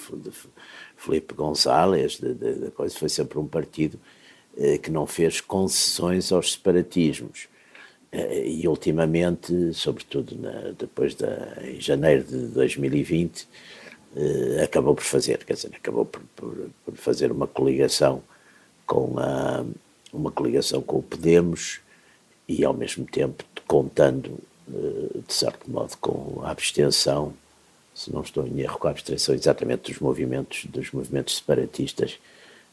Felipe 0.96 1.34
González, 1.34 2.18
de, 2.18 2.34
de, 2.34 2.54
de, 2.54 2.70
coisa, 2.70 2.96
foi 2.98 3.08
sempre 3.08 3.38
um 3.38 3.46
partido 3.46 3.98
eh, 4.56 4.78
que 4.78 4.90
não 4.90 5.06
fez 5.06 5.40
concessões 5.40 6.32
aos 6.32 6.52
separatismos. 6.52 7.48
Eh, 8.12 8.48
e 8.48 8.68
ultimamente, 8.68 9.72
sobretudo 9.74 10.36
na, 10.36 10.72
depois 10.78 11.14
da, 11.14 11.58
em 11.62 11.80
janeiro 11.80 12.24
de 12.24 12.46
2020, 12.48 13.48
eh, 14.16 14.62
acabou 14.62 14.94
por 14.94 15.04
fazer, 15.04 15.44
quer 15.44 15.54
dizer, 15.54 15.72
acabou 15.74 16.04
por, 16.04 16.22
por, 16.36 16.70
por, 16.84 16.96
fazer 16.96 17.32
uma 17.32 17.46
coligação 17.46 18.22
com 18.86 19.18
a, 19.18 19.64
uma 20.12 20.30
coligação 20.30 20.80
com 20.80 20.98
o 20.98 21.02
Podemos 21.02 21.80
e 22.48 22.64
ao 22.64 22.74
mesmo 22.74 23.04
tempo 23.06 23.44
contando, 23.66 24.38
de 24.66 25.32
certo 25.32 25.70
modo, 25.70 25.96
com 25.98 26.42
a 26.42 26.50
abstenção 26.50 27.34
se 27.94 28.12
não 28.12 28.22
estou 28.22 28.46
em 28.46 28.60
erro, 28.60 28.78
com 28.78 28.88
a 28.88 28.90
abstenção 28.90 29.34
exatamente 29.34 29.92
dos 29.92 30.00
movimentos, 30.00 30.64
dos 30.66 30.90
movimentos 30.90 31.36
separatistas 31.36 32.18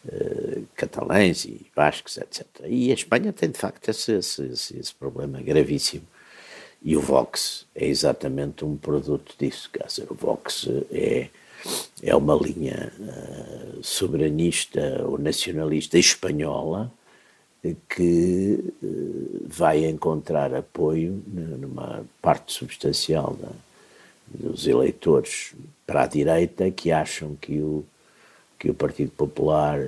uh, 0.05 0.65
catalães 0.75 1.45
e 1.45 1.67
bascos, 1.75 2.17
etc. 2.17 2.45
E 2.65 2.89
a 2.89 2.95
Espanha 2.95 3.31
tem 3.31 3.51
de 3.51 3.57
facto 3.57 3.87
esse, 3.87 4.13
esse, 4.13 4.77
esse, 4.77 4.95
problema 4.95 5.39
gravíssimo. 5.41 6.07
E 6.83 6.97
o 6.97 7.01
Vox 7.01 7.67
é 7.75 7.85
exatamente 7.85 8.65
um 8.65 8.75
produto 8.75 9.35
disso. 9.37 9.69
Quer 9.71 9.85
dizer, 9.85 10.07
o 10.09 10.15
Vox 10.15 10.67
é, 10.91 11.29
é 12.01 12.15
uma 12.15 12.33
linha 12.35 12.91
uh, 12.99 13.83
soberanista 13.83 15.03
ou 15.05 15.19
nacionalista 15.19 15.99
espanhola 15.99 16.91
que 17.87 18.73
uh, 18.83 19.45
vai 19.47 19.85
encontrar 19.85 20.53
apoio 20.53 21.23
numa 21.27 22.03
parte 22.21 22.51
substancial 22.53 23.37
da 23.39 23.49
dos 24.33 24.67
eleitores 24.67 25.53
para 25.85 26.03
a 26.03 26.07
direita 26.07 26.71
que 26.71 26.91
acham 26.91 27.35
que 27.35 27.59
o, 27.59 27.83
que 28.57 28.69
o 28.69 28.73
Partido 28.73 29.11
Popular 29.11 29.79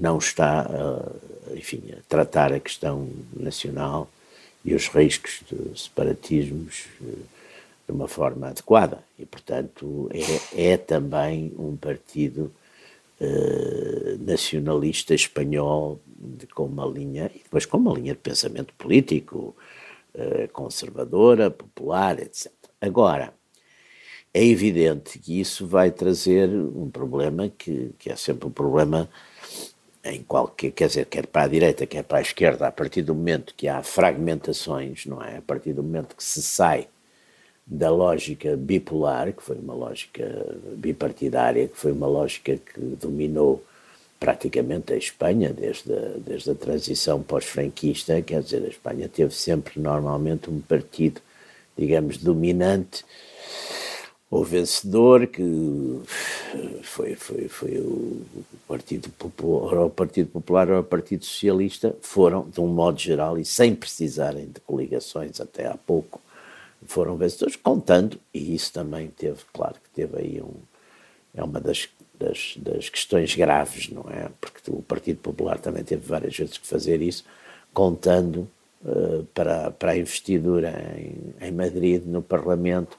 não 0.00 0.18
está 0.18 0.62
a, 0.62 1.54
enfim, 1.54 1.82
a 1.92 2.00
tratar 2.08 2.52
a 2.52 2.60
questão 2.60 3.08
nacional 3.34 4.08
e 4.64 4.74
os 4.74 4.88
riscos 4.88 5.42
de 5.50 5.78
separatismos 5.78 6.86
eh, 7.02 7.14
de 7.86 7.92
uma 7.92 8.06
forma 8.08 8.48
adequada. 8.48 9.02
E, 9.18 9.24
portanto, 9.24 10.10
é, 10.54 10.72
é 10.72 10.76
também 10.76 11.52
um 11.58 11.76
partido 11.76 12.52
eh, 13.20 14.16
nacionalista 14.20 15.14
espanhol 15.14 15.98
de, 16.20 16.46
com 16.46 16.66
uma 16.66 16.84
linha, 16.86 17.30
e 17.34 17.38
depois 17.38 17.64
com 17.64 17.78
uma 17.78 17.94
linha 17.94 18.12
de 18.12 18.20
pensamento 18.20 18.74
político 18.74 19.56
eh, 20.14 20.48
conservadora, 20.52 21.50
popular, 21.50 22.20
etc. 22.20 22.52
Agora, 22.80 23.32
é 24.32 24.44
evidente 24.44 25.18
que 25.18 25.40
isso 25.40 25.66
vai 25.66 25.90
trazer 25.90 26.48
um 26.48 26.90
problema 26.90 27.48
que, 27.48 27.92
que 27.98 28.10
é 28.10 28.16
sempre 28.16 28.46
um 28.46 28.50
problema 28.50 29.08
em 30.04 30.22
qualquer, 30.22 30.70
quer 30.72 30.88
dizer, 30.88 31.06
quer 31.06 31.26
para 31.26 31.42
a 31.44 31.48
direita, 31.48 31.86
quer 31.86 32.04
para 32.04 32.18
a 32.18 32.22
esquerda, 32.22 32.66
a 32.66 32.72
partir 32.72 33.02
do 33.02 33.14
momento 33.14 33.54
que 33.56 33.68
há 33.68 33.82
fragmentações, 33.82 35.04
não 35.06 35.22
é? 35.22 35.38
A 35.38 35.42
partir 35.42 35.72
do 35.72 35.82
momento 35.82 36.16
que 36.16 36.24
se 36.24 36.42
sai 36.42 36.88
da 37.66 37.90
lógica 37.90 38.56
bipolar, 38.56 39.32
que 39.32 39.42
foi 39.42 39.56
uma 39.56 39.74
lógica 39.74 40.24
bipartidária, 40.76 41.68
que 41.68 41.76
foi 41.76 41.92
uma 41.92 42.06
lógica 42.06 42.56
que 42.56 42.80
dominou 42.80 43.62
praticamente 44.20 44.92
a 44.92 44.96
Espanha 44.96 45.52
desde 45.52 45.92
desde 46.18 46.50
a 46.50 46.54
transição 46.54 47.22
pós-franquista, 47.22 48.20
quer 48.22 48.42
dizer, 48.42 48.62
a 48.62 48.68
Espanha 48.68 49.08
teve 49.08 49.34
sempre 49.34 49.80
normalmente 49.80 50.50
um 50.50 50.60
partido, 50.60 51.20
digamos, 51.76 52.18
dominante 52.18 53.04
o 54.30 54.44
vencedor, 54.44 55.26
que 55.26 55.42
foi, 56.82 57.16
foi, 57.16 57.48
foi 57.48 57.78
o 57.78 58.22
Partido 58.68 59.10
Popular, 59.10 59.78
o 59.78 59.90
Partido 59.90 60.28
Popular 60.30 60.70
ou 60.70 60.80
o 60.80 60.84
Partido 60.84 61.24
Socialista, 61.24 61.96
foram, 62.00 62.48
de 62.48 62.60
um 62.60 62.68
modo 62.68 62.96
geral, 63.00 63.36
e 63.36 63.44
sem 63.44 63.74
precisarem 63.74 64.46
de 64.46 64.60
coligações 64.60 65.40
até 65.40 65.66
há 65.66 65.76
pouco, 65.76 66.20
foram 66.86 67.16
vencedores, 67.16 67.56
contando, 67.56 68.20
e 68.32 68.54
isso 68.54 68.72
também 68.72 69.08
teve, 69.08 69.40
claro 69.52 69.74
que 69.74 69.90
teve 69.90 70.16
aí 70.16 70.40
um, 70.40 70.54
é 71.34 71.42
uma 71.42 71.60
das, 71.60 71.88
das, 72.20 72.54
das 72.58 72.88
questões 72.88 73.34
graves, 73.34 73.88
não 73.88 74.02
é? 74.10 74.28
Porque 74.40 74.60
o 74.70 74.82
Partido 74.82 75.18
Popular 75.18 75.58
também 75.58 75.82
teve 75.82 76.06
várias 76.06 76.36
vezes 76.36 76.58
que 76.58 76.66
fazer 76.66 77.00
isso, 77.00 77.24
contando 77.72 78.48
uh, 78.84 79.24
para, 79.34 79.70
para 79.70 79.92
a 79.92 79.98
investidura 79.98 80.70
em, 80.96 81.48
em 81.48 81.50
Madrid, 81.50 82.04
no 82.04 82.22
Parlamento, 82.22 82.96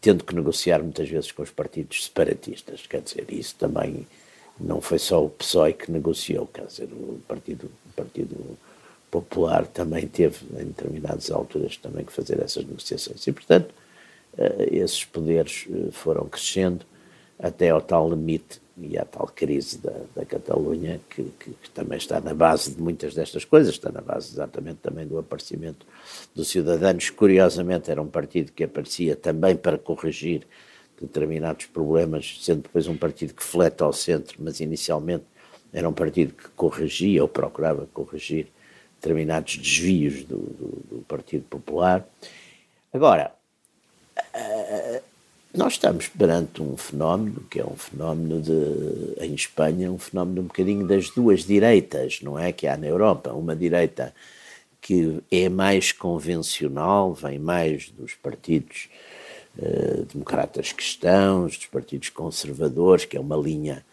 tendo 0.00 0.24
que 0.24 0.34
negociar 0.34 0.80
muitas 0.80 1.08
vezes 1.08 1.30
com 1.30 1.42
os 1.42 1.50
partidos 1.50 2.04
separatistas. 2.04 2.86
Quer 2.86 3.02
dizer, 3.02 3.26
isso 3.28 3.54
também 3.56 4.06
não 4.58 4.80
foi 4.80 4.98
só 4.98 5.24
o 5.24 5.30
PSOE 5.30 5.72
que 5.74 5.90
negociou, 5.90 6.46
quer 6.46 6.66
dizer, 6.66 6.88
o 6.92 7.20
Partido, 7.26 7.70
o 7.86 7.92
partido 7.94 8.58
Popular 9.10 9.64
também 9.66 10.08
teve, 10.08 10.38
em 10.60 10.64
determinadas 10.64 11.30
alturas, 11.30 11.76
também 11.76 12.04
que 12.04 12.12
fazer 12.12 12.40
essas 12.42 12.64
negociações. 12.64 13.24
E, 13.24 13.32
portanto, 13.32 13.72
eh, 14.36 14.68
esses 14.72 15.04
poderes 15.04 15.68
foram 15.92 16.26
crescendo 16.26 16.84
até 17.38 17.70
ao 17.70 17.80
tal 17.80 18.08
limite 18.08 18.60
e 18.76 18.98
à 18.98 19.04
tal 19.04 19.26
crise 19.26 19.78
da, 19.78 19.92
da 20.16 20.24
Catalunha, 20.24 21.00
que, 21.08 21.22
que, 21.38 21.50
que, 21.50 21.70
também 21.70 21.96
está 21.96 22.20
na 22.20 22.34
base 22.34 22.72
de 22.72 22.82
muitas 22.82 23.14
destas 23.14 23.44
coisas, 23.44 23.74
está 23.74 23.90
na 23.90 24.00
base 24.00 24.32
exatamente 24.32 24.78
também 24.82 25.06
do 25.06 25.18
aparecimento 25.18 25.86
dos 26.34 26.48
Cidadanos. 26.48 27.10
Curiosamente, 27.10 27.90
era 27.90 28.02
um 28.02 28.08
partido 28.08 28.50
que 28.52 28.64
aparecia 28.64 29.14
também 29.14 29.54
para 29.54 29.78
corrigir 29.78 30.46
determinados 31.00 31.66
problemas, 31.66 32.38
sendo 32.40 32.62
depois 32.62 32.86
um 32.88 32.96
partido 32.96 33.34
que 33.34 33.42
fleta 33.42 33.84
ao 33.84 33.92
centro, 33.92 34.36
mas 34.40 34.60
inicialmente 34.60 35.24
era 35.72 35.88
um 35.88 35.92
partido 35.92 36.32
que 36.32 36.48
corrigia 36.50 37.22
ou 37.22 37.28
procurava 37.28 37.88
corrigir 37.92 38.46
determinados 39.00 39.56
desvios 39.56 40.24
do, 40.24 40.38
do, 40.38 40.96
do 40.96 41.04
Partido 41.06 41.44
Popular. 41.44 42.06
Agora, 42.92 43.32
nós 45.54 45.74
estamos 45.74 46.08
perante 46.08 46.60
um 46.60 46.76
fenómeno 46.76 47.46
que 47.48 47.60
é 47.60 47.64
um 47.64 47.76
fenómeno 47.76 48.40
de, 48.40 49.24
em 49.24 49.34
Espanha, 49.34 49.90
um 49.90 49.98
fenómeno 49.98 50.42
um 50.42 50.46
bocadinho 50.46 50.86
das 50.86 51.10
duas 51.10 51.44
direitas, 51.44 52.20
não 52.22 52.36
é? 52.36 52.50
Que 52.50 52.66
há 52.66 52.76
na 52.76 52.86
Europa. 52.86 53.32
Uma 53.32 53.54
direita 53.54 54.12
que 54.80 55.20
é 55.30 55.48
mais 55.48 55.92
convencional, 55.92 57.14
vem 57.14 57.38
mais 57.38 57.88
dos 57.90 58.14
partidos 58.14 58.88
uh, 59.56 60.04
democratas 60.12 60.72
cristãos, 60.72 61.56
dos 61.56 61.66
partidos 61.66 62.08
conservadores, 62.08 63.04
que 63.04 63.16
é 63.16 63.20
uma 63.20 63.36
linha 63.36 63.84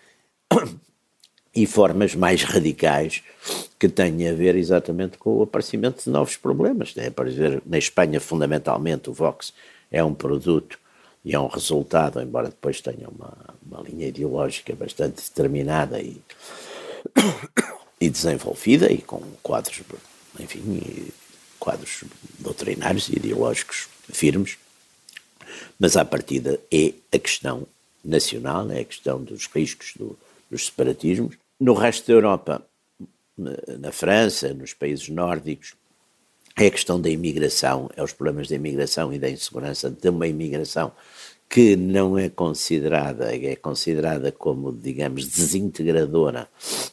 e 1.56 1.68
formas 1.68 2.15
mais 2.15 2.44
radicais 2.44 3.22
que 3.80 3.88
têm 3.88 4.27
a 4.27 4.34
ver 4.34 4.56
exatamente 4.56 5.18
com 5.20 5.38
o 5.38 5.44
aparecimento 5.44 6.03
de 6.03 6.10
novos 6.10 6.38
problemas. 6.38 6.96
Né? 6.96 7.12
Para 7.12 7.30
dizer, 7.30 7.62
na 7.68 7.77
Espanha, 7.77 8.20
fundamentalmente, 8.20 9.12
o 9.12 9.13
Vox 9.13 9.53
é 9.91 10.03
um 10.03 10.13
produto 10.13 10.81
e 11.24 11.36
é 11.36 11.40
um 11.40 11.48
resultado, 11.48 12.20
embora 12.22 12.50
depois 12.50 12.82
tenha 12.82 13.08
uma, 13.08 13.38
uma 13.66 13.82
linha 13.82 14.08
ideológica 14.08 14.75
bastante 14.75 15.22
determinada 15.22 16.01
e, 16.01 16.22
e 18.00 18.10
desenvolvida 18.10 18.92
e 18.92 19.01
com 19.01 19.22
quadros 19.44 19.82
enfim, 20.40 21.12
quadros 21.60 22.04
doutrinários 22.40 23.10
e 23.10 23.18
ideológicos 23.18 23.88
firmes, 24.12 24.58
mas 25.80 25.96
à 25.96 26.04
partida 26.04 26.60
é 26.72 26.94
a 27.12 27.20
questão 27.20 27.68
nacional, 28.04 28.70
é 28.72 28.80
a 28.80 28.86
questão 28.86 29.24
dos 29.24 29.46
riscos 29.48 29.94
do, 29.96 30.18
dos 30.50 30.66
separatismos. 30.66 31.38
No 31.60 31.74
resto 31.74 32.08
da 32.08 32.13
Europa, 32.13 32.66
na 33.38 33.92
França, 33.92 34.54
nos 34.54 34.74
países 34.74 35.08
nórdicos, 35.10 35.74
é 36.58 36.67
a 36.67 36.72
questão 36.72 37.00
da 37.00 37.10
imigração, 37.10 37.89
é 37.96 38.03
os 38.03 38.13
problemas 38.13 38.48
da 38.48 38.55
imigração 38.55 39.13
e 39.13 39.20
da 39.20 39.29
insegurança 39.29 39.89
de 39.89 40.10
uma 40.10 40.27
imigração 40.27 40.91
que 41.51 41.75
não 41.75 42.17
é 42.17 42.29
considerada, 42.29 43.36
é 43.36 43.58
considerada 43.58 44.31
como, 44.31 44.72
digamos, 44.72 45.27
desintegradora 45.27 46.48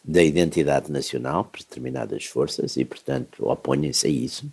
da 0.04 0.20
identidade 0.20 0.90
nacional 0.90 1.44
por 1.44 1.60
determinadas 1.60 2.24
forças 2.24 2.76
e, 2.76 2.84
portanto, 2.84 3.48
opõem-se 3.48 4.08
a 4.08 4.10
isso. 4.10 4.46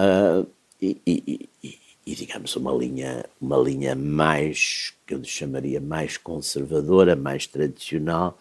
Uh, 0.00 0.46
e, 0.80 0.96
e, 1.06 1.48
e, 1.62 1.78
e, 2.06 2.14
digamos, 2.14 2.56
uma 2.56 2.72
linha, 2.72 3.26
uma 3.38 3.58
linha 3.58 3.94
mais, 3.94 4.94
que 5.06 5.12
eu 5.12 5.22
chamaria 5.22 5.82
mais 5.82 6.16
conservadora, 6.16 7.14
mais 7.14 7.46
tradicional, 7.46 8.38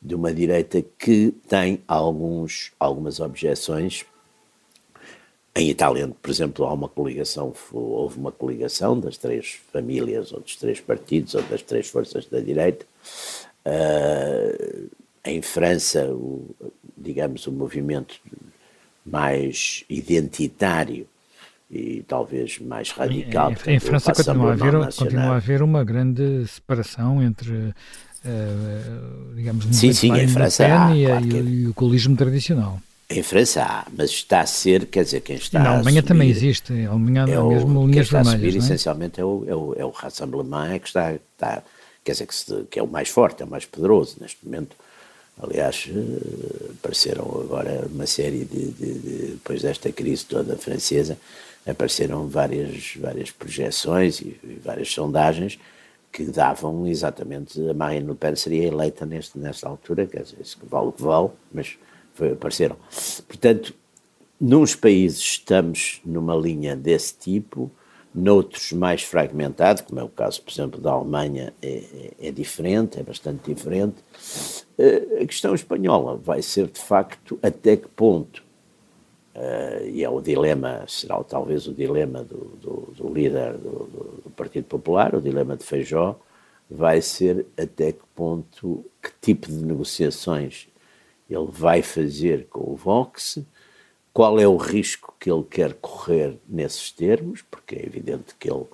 de 0.00 0.14
uma 0.14 0.32
direita 0.32 0.82
que 0.98 1.34
tem 1.46 1.82
alguns, 1.86 2.72
algumas 2.80 3.20
objeções 3.20 4.06
em 5.54 5.68
Itália, 5.68 6.08
por 6.20 6.30
exemplo, 6.30 6.64
há 6.64 6.72
uma 6.72 6.88
coligação, 6.88 7.52
houve 7.72 8.18
uma 8.18 8.32
coligação 8.32 8.98
das 8.98 9.18
três 9.18 9.58
famílias, 9.70 10.32
ou 10.32 10.40
dos 10.40 10.56
três 10.56 10.80
partidos, 10.80 11.34
ou 11.34 11.42
das 11.42 11.60
três 11.60 11.88
forças 11.88 12.26
da 12.26 12.40
direita. 12.40 12.86
Uh, 13.66 14.88
em 15.24 15.42
França, 15.42 16.06
o, 16.06 16.54
digamos, 16.96 17.46
o 17.46 17.52
movimento 17.52 18.14
mais 19.04 19.84
identitário 19.90 21.06
e 21.70 22.02
talvez 22.08 22.58
mais 22.58 22.90
radical. 22.90 23.52
Em, 23.66 23.74
em, 23.74 23.80
França 23.80 24.12
continua 24.12 24.50
a, 24.50 24.52
haver, 24.52 24.72
continua 24.72 25.22
a 25.22 25.36
haver 25.36 25.62
uma 25.62 25.84
grande 25.84 26.46
separação 26.46 27.22
entre, 27.22 27.52
uh, 27.52 29.34
digamos, 29.34 29.66
sim, 29.70 29.92
sim, 29.92 30.12
em 30.14 30.28
França 30.28 30.64
há, 30.64 30.96
e, 30.96 31.04
claro 31.06 31.28
que... 31.28 31.36
e 31.36 31.66
o 31.68 31.74
colismo 31.74 32.16
tradicional. 32.16 32.80
Em 33.12 33.22
França 33.22 33.62
há, 33.62 33.86
mas 33.96 34.10
está 34.10 34.40
a 34.40 34.46
ser, 34.46 34.86
quer 34.86 35.04
dizer, 35.04 35.20
quem 35.20 35.36
está 35.36 35.58
Na 35.58 35.74
Alemanha 35.74 36.02
também 36.02 36.30
existe, 36.30 36.72
a 36.72 36.90
Alemanha 36.90 37.32
é 37.32 37.38
o, 37.38 37.48
mesmo 37.48 37.86
linhas 37.86 38.08
quem 38.08 38.20
está 38.20 38.22
vermelhas. 38.22 38.34
A 38.34 38.38
subir, 38.38 38.54
é? 38.54 38.58
essencialmente 38.58 39.20
é 39.20 39.24
o, 39.24 39.44
é 39.46 39.54
o, 39.54 39.74
é 39.78 39.84
o 39.84 39.90
Rassemblement 39.90 40.72
é 40.72 40.78
que 40.78 40.86
está, 40.86 41.12
está 41.12 41.62
quer 42.04 42.12
dizer, 42.12 42.26
que, 42.26 42.34
se, 42.34 42.64
que, 42.70 42.78
é 42.78 42.82
o 42.82 42.86
mais 42.86 43.08
forte, 43.08 43.42
é 43.42 43.46
o 43.46 43.48
mais 43.48 43.64
poderoso 43.64 44.16
neste 44.20 44.38
momento. 44.44 44.76
Aliás, 45.40 45.88
eh, 45.88 46.72
apareceram 46.78 47.24
agora 47.42 47.86
uma 47.90 48.06
série 48.06 48.44
de, 48.44 48.70
de, 48.72 48.94
de, 48.94 49.26
depois 49.32 49.62
desta 49.62 49.90
crise 49.90 50.24
toda 50.24 50.56
francesa, 50.56 51.18
apareceram 51.66 52.28
várias, 52.28 52.94
várias 52.96 53.30
projeções 53.30 54.20
e, 54.20 54.38
e 54.44 54.60
várias 54.62 54.90
sondagens 54.90 55.58
que 56.12 56.24
davam 56.24 56.86
exatamente 56.86 57.58
a 57.68 57.72
Marine 57.72 58.06
Le 58.06 58.14
Pen 58.14 58.36
seria 58.36 58.68
eleita 58.68 59.06
neste, 59.06 59.38
nesta 59.38 59.66
altura, 59.66 60.06
quer 60.06 60.22
dizer, 60.22 60.36
isso 60.42 60.58
que 60.58 60.66
vale 60.66 60.88
o 60.88 60.92
que 60.92 61.02
vale, 61.02 61.30
mas 61.50 61.78
apareceram. 62.32 62.76
Portanto, 63.26 63.74
nos 64.40 64.74
países 64.74 65.20
estamos 65.20 66.00
numa 66.04 66.34
linha 66.34 66.74
desse 66.74 67.16
tipo, 67.16 67.70
noutros 68.14 68.72
mais 68.72 69.02
fragmentado, 69.02 69.84
como 69.84 70.00
é 70.00 70.02
o 70.02 70.08
caso, 70.08 70.42
por 70.42 70.52
exemplo, 70.52 70.80
da 70.80 70.90
Alemanha, 70.90 71.54
é, 71.62 71.68
é, 72.20 72.28
é 72.28 72.30
diferente, 72.30 72.98
é 72.98 73.02
bastante 73.02 73.52
diferente. 73.52 73.96
Uh, 74.78 75.22
a 75.22 75.26
questão 75.26 75.54
espanhola 75.54 76.16
vai 76.16 76.42
ser, 76.42 76.66
de 76.66 76.80
facto, 76.80 77.38
até 77.42 77.76
que 77.76 77.88
ponto, 77.88 78.42
uh, 79.34 79.86
e 79.86 80.04
é 80.04 80.10
o 80.10 80.20
dilema, 80.20 80.84
será 80.86 81.22
talvez 81.24 81.66
o 81.66 81.72
dilema 81.72 82.22
do, 82.22 82.56
do, 82.60 82.92
do 82.96 83.12
líder 83.12 83.56
do, 83.56 84.22
do, 84.24 84.30
Partido 84.36 84.64
Popular, 84.64 85.14
o 85.14 85.20
dilema 85.20 85.56
de 85.56 85.64
Feijó, 85.64 86.18
vai 86.70 87.00
ser 87.00 87.46
até 87.56 87.92
que 87.92 88.02
ponto, 88.14 88.84
que 89.00 89.10
tipo 89.20 89.46
de 89.46 89.64
negociações 89.64 90.68
ele 91.32 91.48
vai 91.50 91.82
fazer 91.82 92.46
com 92.48 92.72
o 92.72 92.76
Vox, 92.76 93.38
qual 94.12 94.38
é 94.38 94.46
o 94.46 94.56
risco 94.56 95.14
que 95.18 95.30
ele 95.30 95.44
quer 95.44 95.74
correr 95.74 96.38
nesses 96.48 96.90
termos, 96.90 97.42
porque 97.42 97.76
é 97.76 97.86
evidente 97.86 98.34
que 98.38 98.50
ele, 98.50 98.64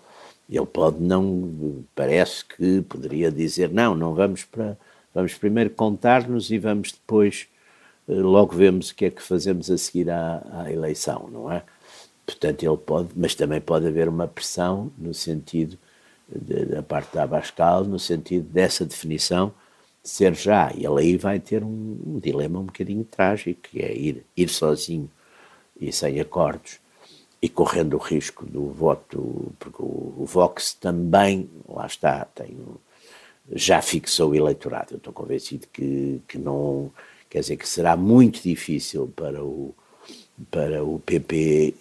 ele 0.51 0.67
pode 0.67 1.01
não, 1.01 1.85
parece 1.95 2.45
que 2.45 2.83
poderia 2.83 3.31
dizer, 3.31 3.71
não, 3.71 3.95
não 3.95 4.15
vamos 4.15 4.45
para, 4.45 4.77
vamos 5.15 5.35
primeiro 5.35 5.71
contar-nos 5.71 6.51
e 6.51 6.59
vamos 6.59 6.93
depois, 6.93 7.47
eh, 8.09 8.15
logo 8.15 8.57
vemos 8.57 8.91
o 8.91 8.95
que 8.95 9.05
é 9.05 9.11
que 9.11 9.23
fazemos 9.23 9.71
a 9.71 9.79
seguir 9.79 10.11
à, 10.11 10.43
à 10.53 10.73
eleição, 10.73 11.29
não 11.31 11.51
é? 11.53 11.63
Portanto, 12.27 12.63
ele 12.63 12.77
pode, 12.77 13.09
mas 13.17 13.35
também 13.35 13.61
pode 13.61 13.87
haver 13.87 14.09
uma 14.09 14.27
pressão 14.29 14.93
no 14.99 15.15
sentido 15.15 15.79
da 16.29 16.83
parte 16.83 17.15
da 17.15 17.23
Abascal, 17.23 17.85
no 17.85 17.99
sentido 17.99 18.47
dessa 18.51 18.85
definição, 18.85 19.53
ser 20.09 20.35
já. 20.35 20.73
E 20.75 20.87
ele 20.87 21.01
aí 21.01 21.17
vai 21.17 21.39
ter 21.39 21.63
um, 21.63 21.99
um, 22.07 22.19
dilema 22.19 22.59
um 22.59 22.65
bocadinho 22.65 23.05
trágico, 23.05 23.61
que 23.63 23.81
é 23.81 23.93
ir, 23.95 24.25
ir 24.37 24.49
sozinho 24.49 25.11
e 25.81 25.93
sem 25.93 26.21
acordos 26.21 26.81
e 27.41 27.49
correndo 27.49 27.95
o 27.95 27.99
risco 27.99 28.45
do 28.45 28.67
voto, 28.69 29.53
porque 29.61 29.81
o, 29.81 30.15
o 30.19 30.25
Vox 30.27 30.75
também, 30.75 31.49
lá 31.69 31.87
está, 31.87 32.25
tem, 32.25 32.57
já 33.53 33.81
fixou 33.81 34.31
o 34.31 34.35
eleitorado. 34.35 34.95
Eu 34.95 34.99
estou 34.99 35.13
convencido 35.13 35.67
que, 35.73 36.21
que 36.27 36.37
não, 36.37 36.91
quer 37.31 37.41
dizer, 37.41 37.57
que 37.57 37.69
será 37.69 37.97
muito 37.97 38.43
difícil 38.43 39.13
para 39.15 39.45
o, 39.45 39.75
para 40.51 40.85
o 40.85 40.99
PP, 41.01 41.75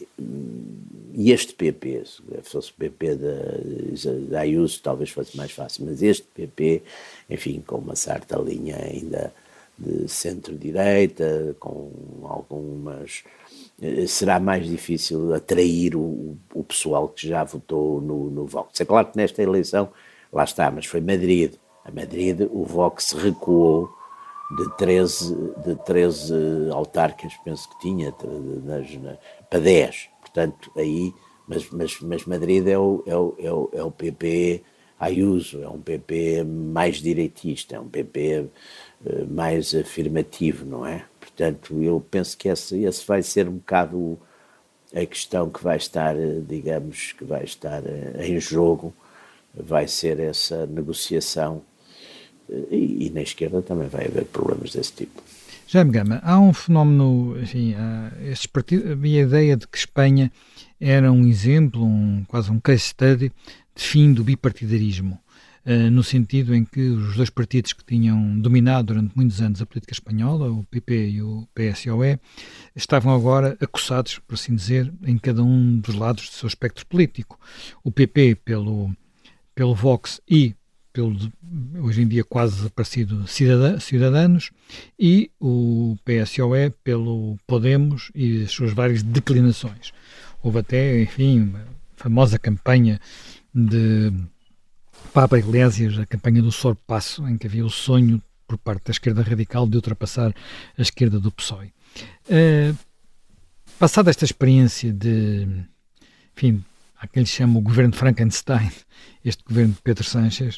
e 1.13 1.31
este 1.31 1.53
PP, 1.53 2.03
se 2.05 2.21
fosse 2.43 2.71
o 2.71 2.73
PP 2.73 3.15
da, 3.15 4.29
da 4.29 4.39
Ayuso 4.41 4.81
talvez 4.81 5.09
fosse 5.09 5.35
mais 5.37 5.51
fácil, 5.51 5.85
mas 5.85 6.01
este 6.01 6.23
PP, 6.33 6.83
enfim, 7.29 7.63
com 7.65 7.77
uma 7.77 7.95
certa 7.95 8.37
linha 8.37 8.77
ainda 8.77 9.33
de 9.77 10.07
centro-direita, 10.07 11.55
com 11.59 11.91
algumas. 12.23 13.23
Eh, 13.81 14.07
será 14.07 14.39
mais 14.39 14.67
difícil 14.67 15.33
atrair 15.33 15.95
o, 15.95 16.35
o 16.53 16.63
pessoal 16.63 17.07
que 17.09 17.27
já 17.27 17.43
votou 17.43 18.01
no, 18.01 18.29
no 18.29 18.45
Vox. 18.45 18.79
É 18.81 18.85
claro 18.85 19.07
que 19.07 19.17
nesta 19.17 19.41
eleição, 19.43 19.89
lá 20.33 20.43
está, 20.43 20.71
mas 20.71 20.85
foi 20.85 20.99
Madrid. 20.99 21.53
A 21.85 21.91
Madrid, 21.91 22.41
o 22.51 22.63
Vox 22.63 23.13
recuou 23.13 23.96
de 24.55 24.77
13, 24.77 25.35
de 25.65 25.75
13 25.83 26.33
autarcas, 26.71 27.33
penso 27.43 27.69
que 27.69 27.79
tinha, 27.79 28.13
nas, 28.63 28.93
na, 28.95 29.17
para 29.49 29.59
10. 29.59 30.09
Portanto, 30.21 30.71
aí, 30.75 31.13
mas, 31.47 31.69
mas, 31.69 31.99
mas 32.01 32.25
Madrid 32.25 32.65
é 32.67 32.77
o, 32.77 33.03
é, 33.05 33.15
o, 33.15 33.35
é, 33.39 33.51
o, 33.51 33.69
é 33.73 33.83
o 33.83 33.91
PP 33.91 34.63
Ayuso, 34.99 35.61
é 35.61 35.69
um 35.69 35.79
PP 35.79 36.43
mais 36.43 36.97
direitista, 36.97 37.75
é 37.75 37.79
um 37.79 37.87
PP 37.87 38.49
eh, 39.05 39.23
mais 39.25 39.75
afirmativo, 39.75 40.65
não 40.65 40.85
é? 40.85 41.05
Portanto, 41.19 41.81
eu 41.83 42.03
penso 42.09 42.35
que 42.35 42.49
esse, 42.49 42.83
esse 42.83 43.05
vai 43.05 43.21
ser 43.21 43.47
um 43.47 43.57
bocado 43.57 44.17
a 44.95 45.05
questão 45.05 45.49
que 45.49 45.63
vai 45.63 45.77
estar, 45.77 46.15
eh, 46.17 46.41
digamos, 46.47 47.11
que 47.11 47.23
vai 47.23 47.43
estar 47.43 47.83
eh, 47.85 48.27
em 48.27 48.39
jogo, 48.39 48.93
vai 49.53 49.87
ser 49.87 50.19
essa 50.19 50.65
negociação 50.65 51.61
e, 52.71 53.07
e, 53.07 53.09
na 53.09 53.21
esquerda 53.21 53.61
também 53.61 53.87
vai 53.87 54.05
haver 54.05 54.25
problemas 54.25 54.73
desse 54.73 54.93
tipo. 54.93 55.21
Jaime 55.67 55.91
Gama, 55.91 56.21
há 56.23 56.39
um 56.39 56.53
fenómeno, 56.53 57.37
enfim, 57.41 57.75
estes 58.23 58.47
partidos, 58.47 58.89
havia 58.89 59.23
a 59.23 59.27
ideia 59.27 59.57
de 59.57 59.67
que 59.67 59.77
Espanha 59.77 60.31
era 60.79 61.11
um 61.11 61.27
exemplo, 61.27 61.83
um, 61.83 62.23
quase 62.25 62.49
um 62.49 62.59
case 62.59 62.85
study 62.85 63.33
de 63.75 63.83
fim 63.83 64.13
do 64.13 64.23
bipartidarismo, 64.23 65.19
uh, 65.65 65.91
no 65.91 66.03
sentido 66.03 66.55
em 66.55 66.63
que 66.63 66.79
os 66.79 67.17
dois 67.17 67.29
partidos 67.29 67.73
que 67.73 67.83
tinham 67.83 68.39
dominado 68.39 68.93
durante 68.93 69.13
muitos 69.13 69.41
anos 69.41 69.61
a 69.61 69.65
política 69.65 69.93
espanhola, 69.93 70.49
o 70.49 70.63
PP 70.63 71.09
e 71.09 71.21
o 71.21 71.45
PSOE, 71.53 72.17
estavam 72.73 73.13
agora 73.13 73.57
acossados, 73.59 74.19
por 74.19 74.35
assim 74.35 74.55
dizer, 74.55 74.91
em 75.03 75.17
cada 75.17 75.43
um 75.43 75.79
dos 75.79 75.95
lados 75.95 76.29
do 76.29 76.35
seu 76.35 76.47
espectro 76.47 76.85
político. 76.85 77.37
O 77.83 77.91
PP 77.91 78.35
pelo, 78.35 78.89
pelo 79.53 79.75
Vox 79.75 80.21
e 80.29 80.55
pelo 80.97 81.15
hoje 81.79 82.01
em 82.01 82.07
dia 82.07 82.23
quase 82.23 82.55
desaparecido 82.55 83.23
Cidadanos 83.27 84.49
e 84.99 85.29
o 85.39 85.95
PSOE 86.03 86.71
pelo 86.83 87.37
Podemos 87.45 88.09
e 88.15 88.43
as 88.43 88.51
suas 88.51 88.73
várias 88.73 89.03
declinações. 89.03 89.93
Houve 90.41 90.59
até, 90.59 90.99
enfim, 90.99 91.41
uma 91.41 91.63
famosa 91.95 92.39
campanha 92.39 92.99
de 93.53 94.11
Papa 95.13 95.37
Iglesias, 95.37 95.99
a 95.99 96.05
campanha 96.05 96.41
do 96.41 96.51
Sorpasso, 96.51 97.27
em 97.27 97.37
que 97.37 97.45
havia 97.45 97.65
o 97.65 97.69
sonho 97.69 98.19
por 98.47 98.57
parte 98.57 98.85
da 98.85 98.91
esquerda 98.91 99.21
radical 99.21 99.67
de 99.67 99.75
ultrapassar 99.75 100.33
a 100.75 100.81
esquerda 100.81 101.19
do 101.19 101.31
PSOE. 101.31 101.71
Uh, 102.27 102.75
passada 103.77 104.09
esta 104.09 104.25
experiência 104.25 104.91
de, 104.91 105.47
enfim, 106.35 106.63
há 106.99 107.05
quem 107.05 107.21
lhe 107.21 107.29
chama 107.29 107.59
o 107.59 107.61
governo 107.61 107.93
Frankenstein, 107.93 108.71
este 109.23 109.43
governo 109.43 109.73
de 109.73 109.81
Pedro 109.81 110.03
Sánchez, 110.03 110.55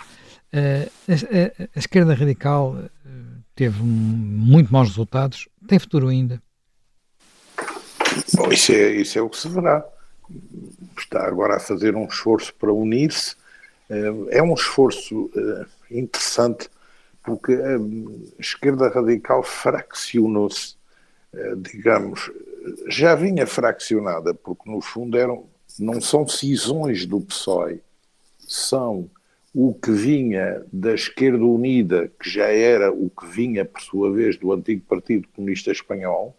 a, 0.53 1.11
a, 1.11 1.67
a, 1.75 1.79
esquerda 1.79 2.13
radical 2.13 2.75
uh, 2.75 2.89
teve 3.55 3.81
muito 3.81 4.71
maus 4.71 4.89
resultados. 4.89 5.47
Tem 5.67 5.79
futuro 5.79 6.07
ainda? 6.07 6.41
Bom, 8.35 8.51
isso 8.51 8.71
é, 8.71 8.91
isso 8.91 9.17
é 9.17 9.21
o 9.21 9.29
que 9.29 9.37
se 9.37 9.49
verá. 9.49 9.85
Está 10.97 11.25
agora 11.25 11.57
a 11.57 11.59
fazer 11.59 11.95
um 11.95 12.05
esforço 12.05 12.53
para 12.55 12.71
unir-se. 12.71 13.35
É 14.29 14.43
um 14.43 14.53
esforço 14.53 15.31
interessante 15.89 16.69
porque 17.23 17.53
a 17.53 18.41
esquerda 18.41 18.89
radical 18.89 19.43
fraccionou-se, 19.43 20.75
eh, 21.33 21.53
digamos, 21.57 22.31
já 22.87 23.13
vinha 23.13 23.45
fraccionada, 23.45 24.33
porque 24.33 24.69
no 24.69 24.81
fundo 24.81 25.17
eram, 25.17 25.45
não 25.77 26.01
são 26.01 26.27
cisões 26.27 27.05
do 27.05 27.21
PSOE, 27.21 27.81
são 28.39 29.09
o 29.53 29.73
que 29.73 29.91
vinha 29.91 30.63
da 30.71 30.93
esquerda 30.93 31.43
unida, 31.43 32.11
que 32.19 32.29
já 32.29 32.45
era 32.45 32.91
o 32.91 33.09
que 33.09 33.25
vinha, 33.27 33.65
por 33.65 33.81
sua 33.81 34.11
vez, 34.11 34.37
do 34.37 34.51
antigo 34.51 34.83
Partido 34.87 35.27
Comunista 35.35 35.71
Espanhol, 35.71 36.35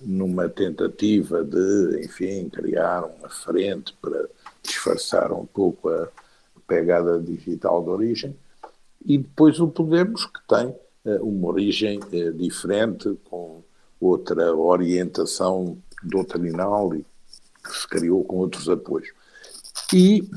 numa 0.00 0.48
tentativa 0.48 1.44
de, 1.44 2.04
enfim, 2.04 2.48
criar 2.48 3.04
uma 3.04 3.28
frente 3.28 3.94
para 4.00 4.28
disfarçar 4.62 5.32
um 5.32 5.46
pouco 5.46 5.88
a 5.88 6.08
pegada 6.66 7.20
digital 7.20 7.82
de 7.82 7.90
origem, 7.90 8.36
e 9.04 9.18
depois 9.18 9.58
o 9.58 9.68
Podemos, 9.68 10.26
que 10.26 10.40
tem 10.48 10.66
uh, 10.66 11.26
uma 11.26 11.48
origem 11.48 11.98
uh, 11.98 12.32
diferente, 12.32 13.16
com 13.24 13.62
outra 14.00 14.54
orientação 14.54 15.78
doutrinal 16.02 16.94
e 16.94 17.04
que 17.64 17.72
se 17.72 17.88
criou 17.88 18.24
com 18.24 18.36
outros 18.36 18.68
apoios. 18.68 19.08
E 19.92 20.28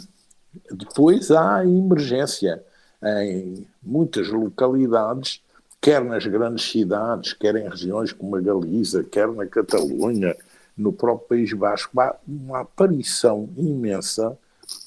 depois 0.72 1.32
há 1.32 1.58
a 1.58 1.66
emergência 1.66 2.64
em 3.04 3.68
muitas 3.84 4.30
localidades, 4.30 5.42
quer 5.82 6.04
nas 6.04 6.26
grandes 6.26 6.70
cidades, 6.70 7.34
quer 7.34 7.56
em 7.56 7.70
regiões 7.70 8.12
como 8.12 8.36
a 8.36 8.42
Galiza, 8.42 9.04
quer 9.04 9.28
na 9.28 9.46
Catalunha, 9.46 10.36
no 10.78 10.92
próprio 10.92 11.28
País 11.28 11.54
Basco, 11.54 12.00
há 12.02 12.16
uma 12.28 12.62
aparição 12.62 13.48
imensa 13.56 14.38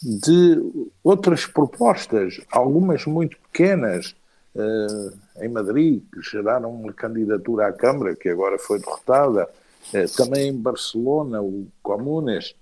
de 0.02 0.60
outras 1.02 1.46
propostas, 1.46 2.40
algumas 2.50 3.06
muito 3.06 3.38
pequenas, 3.38 4.14
uh, 4.54 5.16
em 5.40 5.48
Madrid, 5.48 6.02
que 6.12 6.20
geraram 6.20 6.74
uma 6.74 6.92
candidatura 6.92 7.68
à 7.68 7.72
Câmara, 7.72 8.14
que 8.16 8.28
agora 8.28 8.58
foi 8.58 8.80
derrotada, 8.80 9.48
uh, 9.94 10.16
também 10.16 10.48
em 10.48 10.56
Barcelona, 10.56 11.40
o 11.40 11.68
Comunes, 11.82 12.54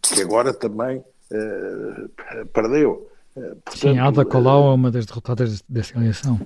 que 0.00 0.22
agora 0.22 0.52
também 0.52 1.04
uh, 1.32 2.46
perdeu. 2.52 3.08
Portanto, 3.34 3.78
Sim, 3.78 3.98
Alda 3.98 4.24
Colau 4.24 4.70
é 4.70 4.74
uma 4.74 4.90
das 4.90 5.06
derrotadas 5.06 5.62
dessa 5.68 5.96
eleição. 5.96 6.40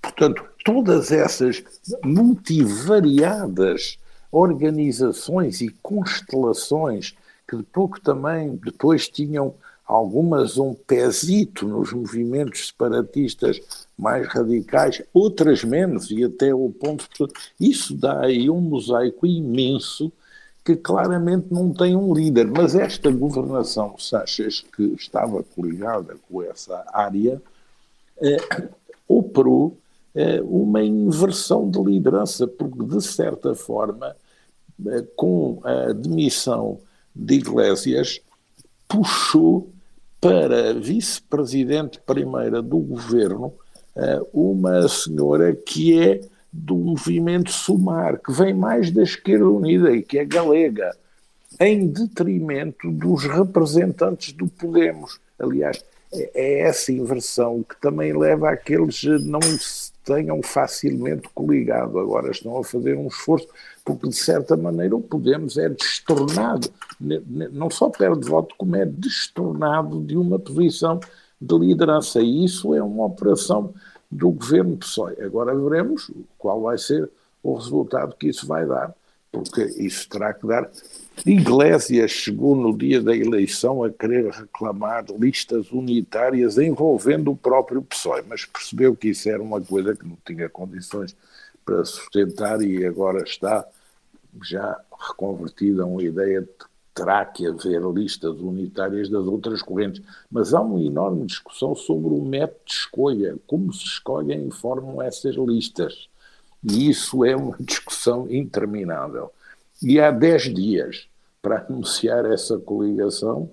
Portanto, 0.00 0.44
todas 0.64 1.12
essas 1.12 1.62
multivariadas 2.02 3.98
organizações 4.30 5.60
e 5.60 5.68
constelações 5.82 7.14
que 7.46 7.56
de 7.56 7.62
pouco 7.64 8.00
também 8.00 8.56
depois 8.56 9.08
tinham 9.08 9.54
algumas 9.84 10.56
um 10.56 10.72
pezito 10.72 11.68
nos 11.68 11.92
movimentos 11.92 12.68
separatistas 12.68 13.60
mais 13.98 14.26
radicais, 14.26 15.02
outras 15.12 15.62
menos, 15.62 16.10
e 16.10 16.24
até 16.24 16.54
o 16.54 16.70
ponto. 16.70 17.06
Isso 17.60 17.94
dá 17.94 18.22
aí 18.22 18.48
um 18.48 18.60
mosaico 18.60 19.26
imenso 19.26 20.10
que 20.64 20.76
claramente 20.76 21.46
não 21.50 21.72
tem 21.72 21.96
um 21.96 22.14
líder. 22.14 22.46
Mas 22.46 22.74
esta 22.74 23.10
governação 23.10 23.96
Sachas, 23.98 24.64
que 24.74 24.94
estava 24.98 25.42
coligada 25.42 26.16
com 26.28 26.42
essa 26.42 26.84
área, 26.92 27.42
eh, 28.20 28.68
operou 29.08 29.76
eh, 30.14 30.40
uma 30.42 30.82
inversão 30.82 31.68
de 31.68 31.82
liderança, 31.82 32.46
porque, 32.46 32.84
de 32.84 33.00
certa 33.00 33.54
forma, 33.54 34.14
eh, 34.86 35.04
com 35.16 35.60
a 35.64 35.92
demissão 35.92 36.78
de 37.14 37.34
Iglesias 37.34 38.20
puxou 38.88 39.70
para 40.20 40.74
vice-presidente 40.74 42.00
primeira 42.00 42.62
do 42.62 42.78
governo 42.78 43.52
eh, 43.96 44.20
uma 44.32 44.86
senhora 44.88 45.54
que 45.54 45.98
é 45.98 46.20
do 46.52 46.76
movimento 46.76 47.50
Sumar, 47.50 48.18
que 48.18 48.32
vem 48.32 48.52
mais 48.52 48.90
da 48.90 49.02
esquerda 49.02 49.48
unida 49.48 49.90
e 49.90 50.02
que 50.02 50.18
é 50.18 50.24
galega, 50.24 50.94
em 51.58 51.86
detrimento 51.86 52.90
dos 52.90 53.24
representantes 53.24 54.32
do 54.32 54.46
Podemos. 54.48 55.18
Aliás, 55.38 55.82
é, 56.12 56.30
é 56.34 56.60
essa 56.60 56.92
inversão 56.92 57.62
que 57.62 57.80
também 57.80 58.16
leva 58.16 58.50
àqueles 58.50 59.02
não 59.24 59.40
se 59.40 59.92
tenham 60.04 60.42
facilmente 60.42 61.28
coligado. 61.34 61.98
Agora 61.98 62.30
estão 62.30 62.58
a 62.58 62.64
fazer 62.64 62.96
um 62.96 63.06
esforço 63.06 63.48
porque 63.84 64.08
de 64.08 64.16
certa 64.16 64.56
maneira 64.56 64.94
o 64.94 65.00
Podemos 65.00 65.56
é 65.56 65.68
destornado, 65.68 66.68
não 67.00 67.70
só 67.70 67.88
perde 67.88 68.28
voto, 68.28 68.54
como 68.56 68.76
é 68.76 68.84
destornado 68.84 70.00
de 70.02 70.16
uma 70.16 70.38
posição 70.38 71.00
de 71.40 71.58
liderança. 71.58 72.20
E 72.20 72.44
isso 72.44 72.74
é 72.74 72.82
uma 72.82 73.06
operação 73.06 73.72
do 74.12 74.30
governo 74.30 74.76
PSOE. 74.76 75.22
Agora 75.22 75.54
veremos 75.54 76.10
qual 76.36 76.60
vai 76.60 76.76
ser 76.76 77.08
o 77.42 77.54
resultado 77.54 78.14
que 78.14 78.28
isso 78.28 78.46
vai 78.46 78.66
dar, 78.66 78.94
porque 79.32 79.64
isso 79.78 80.06
terá 80.08 80.34
que 80.34 80.46
dar. 80.46 80.70
Iglesias 81.24 82.10
chegou 82.10 82.54
no 82.54 82.76
dia 82.76 83.00
da 83.00 83.16
eleição 83.16 83.82
a 83.82 83.90
querer 83.90 84.30
reclamar 84.30 85.06
listas 85.18 85.72
unitárias 85.72 86.58
envolvendo 86.58 87.30
o 87.30 87.36
próprio 87.36 87.82
PSOE, 87.82 88.22
mas 88.28 88.44
percebeu 88.44 88.94
que 88.94 89.08
isso 89.08 89.28
era 89.30 89.42
uma 89.42 89.60
coisa 89.60 89.96
que 89.96 90.06
não 90.06 90.18
tinha 90.26 90.48
condições 90.48 91.16
para 91.64 91.82
sustentar 91.84 92.60
e 92.60 92.84
agora 92.84 93.22
está 93.22 93.66
já 94.42 94.78
reconvertida 95.08 95.82
a 95.82 95.86
uma 95.86 96.02
ideia 96.02 96.42
de 96.42 96.48
terá 96.94 97.24
que 97.24 97.46
haver 97.46 97.82
listas 97.82 98.38
unitárias 98.40 99.08
das 99.08 99.26
outras 99.26 99.62
correntes. 99.62 100.02
Mas 100.30 100.52
há 100.52 100.60
uma 100.60 100.80
enorme 100.80 101.26
discussão 101.26 101.74
sobre 101.74 102.14
o 102.14 102.22
método 102.22 102.60
de 102.66 102.72
escolha, 102.72 103.36
como 103.46 103.72
se 103.72 103.84
escolhem 103.84 104.48
e 104.48 104.50
formam 104.50 105.00
essas 105.00 105.34
listas. 105.36 106.08
E 106.62 106.90
isso 106.90 107.24
é 107.24 107.34
uma 107.34 107.56
discussão 107.60 108.30
interminável. 108.30 109.32
E 109.82 109.98
há 109.98 110.10
10 110.10 110.54
dias 110.54 111.08
para 111.40 111.66
anunciar 111.66 112.24
essa 112.24 112.58
coligação 112.58 113.50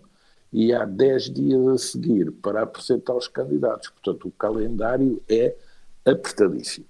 e 0.52 0.74
há 0.74 0.86
10 0.86 1.34
dias 1.34 1.68
a 1.68 1.78
seguir 1.78 2.32
para 2.32 2.64
apresentar 2.64 3.16
os 3.16 3.28
candidatos. 3.28 3.90
Portanto, 3.90 4.28
o 4.28 4.32
calendário 4.32 5.22
é 5.28 5.56
apertadíssimo. 6.06 6.86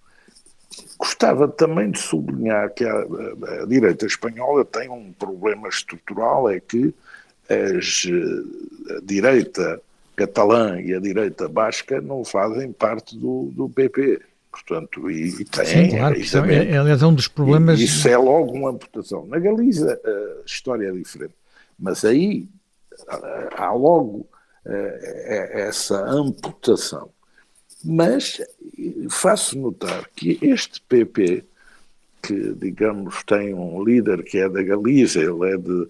Gostava 0.98 1.48
também 1.48 1.92
de 1.92 2.00
sublinhar 2.00 2.74
que 2.74 2.84
a, 2.84 3.00
a, 3.62 3.66
direita 3.66 4.06
espanhola 4.06 4.66
tem 4.66 4.90
um 4.90 5.12
problema 5.14 5.68
estrutural, 5.68 6.50
é 6.50 6.60
que 6.60 6.94
as, 7.50 8.04
a 8.96 9.00
direita 9.04 9.82
catalã 10.16 10.80
e 10.82 10.94
a 10.94 11.00
direita 11.00 11.48
basca 11.48 12.02
não 12.02 12.24
fazem 12.26 12.72
parte 12.72 13.18
do, 13.18 13.52
do 13.54 13.70
PP. 13.70 14.22
Portanto, 14.52 15.10
e, 15.10 15.42
e 15.42 15.46
tem, 15.46 15.66
Sim, 15.66 15.90
claro, 15.90 16.18
isso 16.18 16.38
é, 16.38 16.72
é, 16.72 17.06
um 17.06 17.14
dos 17.14 17.28
problemas. 17.28 17.80
Isso 17.80 18.08
é 18.08 18.18
logo 18.18 18.52
uma 18.52 18.72
amputação. 18.72 19.26
Na 19.28 19.40
Galiza 19.40 20.00
a 20.04 20.46
história 20.46 20.90
é 20.90 20.92
diferente, 20.92 21.36
mas 21.78 22.04
aí 22.04 22.48
há 23.56 23.72
logo 23.72 24.28
uh, 24.66 24.70
essa 25.54 26.04
amputação. 26.04 27.10
Mas 27.84 28.42
faço 29.10 29.58
notar 29.58 30.10
que 30.16 30.38
este 30.42 30.82
PP, 30.82 31.44
que 32.22 32.54
digamos 32.54 33.24
tem 33.24 33.54
um 33.54 33.84
líder 33.84 34.24
que 34.24 34.38
é 34.38 34.50
da 34.50 34.62
Galiza, 34.62 35.20
ele 35.20 35.54
é 35.54 35.58
de, 35.58 35.88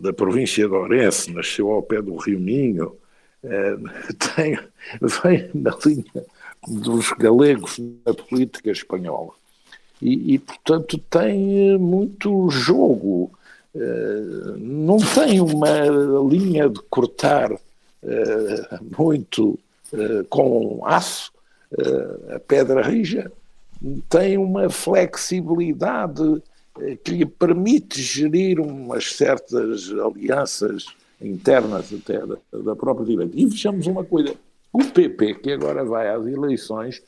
da 0.00 0.12
província 0.12 0.66
de 0.66 0.74
Orense, 0.74 1.32
nasceu 1.32 1.70
ao 1.70 1.82
pé 1.82 2.02
do 2.02 2.16
Rio 2.16 2.40
Minho, 2.40 2.96
é, 3.44 3.76
tem, 4.34 4.58
vem 5.00 5.50
na 5.54 5.76
linha 5.84 6.24
dos 6.66 7.12
galegos 7.12 7.78
na 8.04 8.14
política 8.14 8.70
espanhola. 8.70 9.30
E, 10.02 10.34
e 10.34 10.38
portanto, 10.38 10.98
tem 10.98 11.78
muito 11.78 12.50
jogo, 12.50 13.30
é, 13.74 14.20
não 14.58 14.96
tem 14.96 15.40
uma 15.40 15.86
linha 16.28 16.68
de 16.68 16.80
cortar 16.90 17.52
é, 18.02 18.78
muito 18.96 19.58
com 20.28 20.80
aço, 20.84 21.32
uh, 21.72 22.34
a 22.34 22.40
pedra 22.40 22.82
rija, 22.82 23.30
tem 24.08 24.38
uma 24.38 24.70
flexibilidade 24.70 26.42
que 27.04 27.12
lhe 27.12 27.26
permite 27.26 28.02
gerir 28.02 28.60
umas 28.60 29.12
certas 29.12 29.92
alianças 29.92 30.86
internas 31.20 31.92
até 31.92 32.18
da, 32.26 32.36
da 32.52 32.76
própria 32.76 33.06
direita. 33.06 33.32
E 33.36 33.46
vejamos 33.46 33.86
uma 33.86 34.04
coisa, 34.04 34.34
o 34.72 34.84
PP, 34.84 35.34
que 35.34 35.52
agora 35.52 35.84
vai 35.84 36.08
às 36.08 36.26
eleições, 36.26 37.02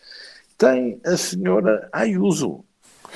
tem 0.57 1.01
a 1.05 1.17
senhora 1.17 1.89
Ayuso. 1.93 2.65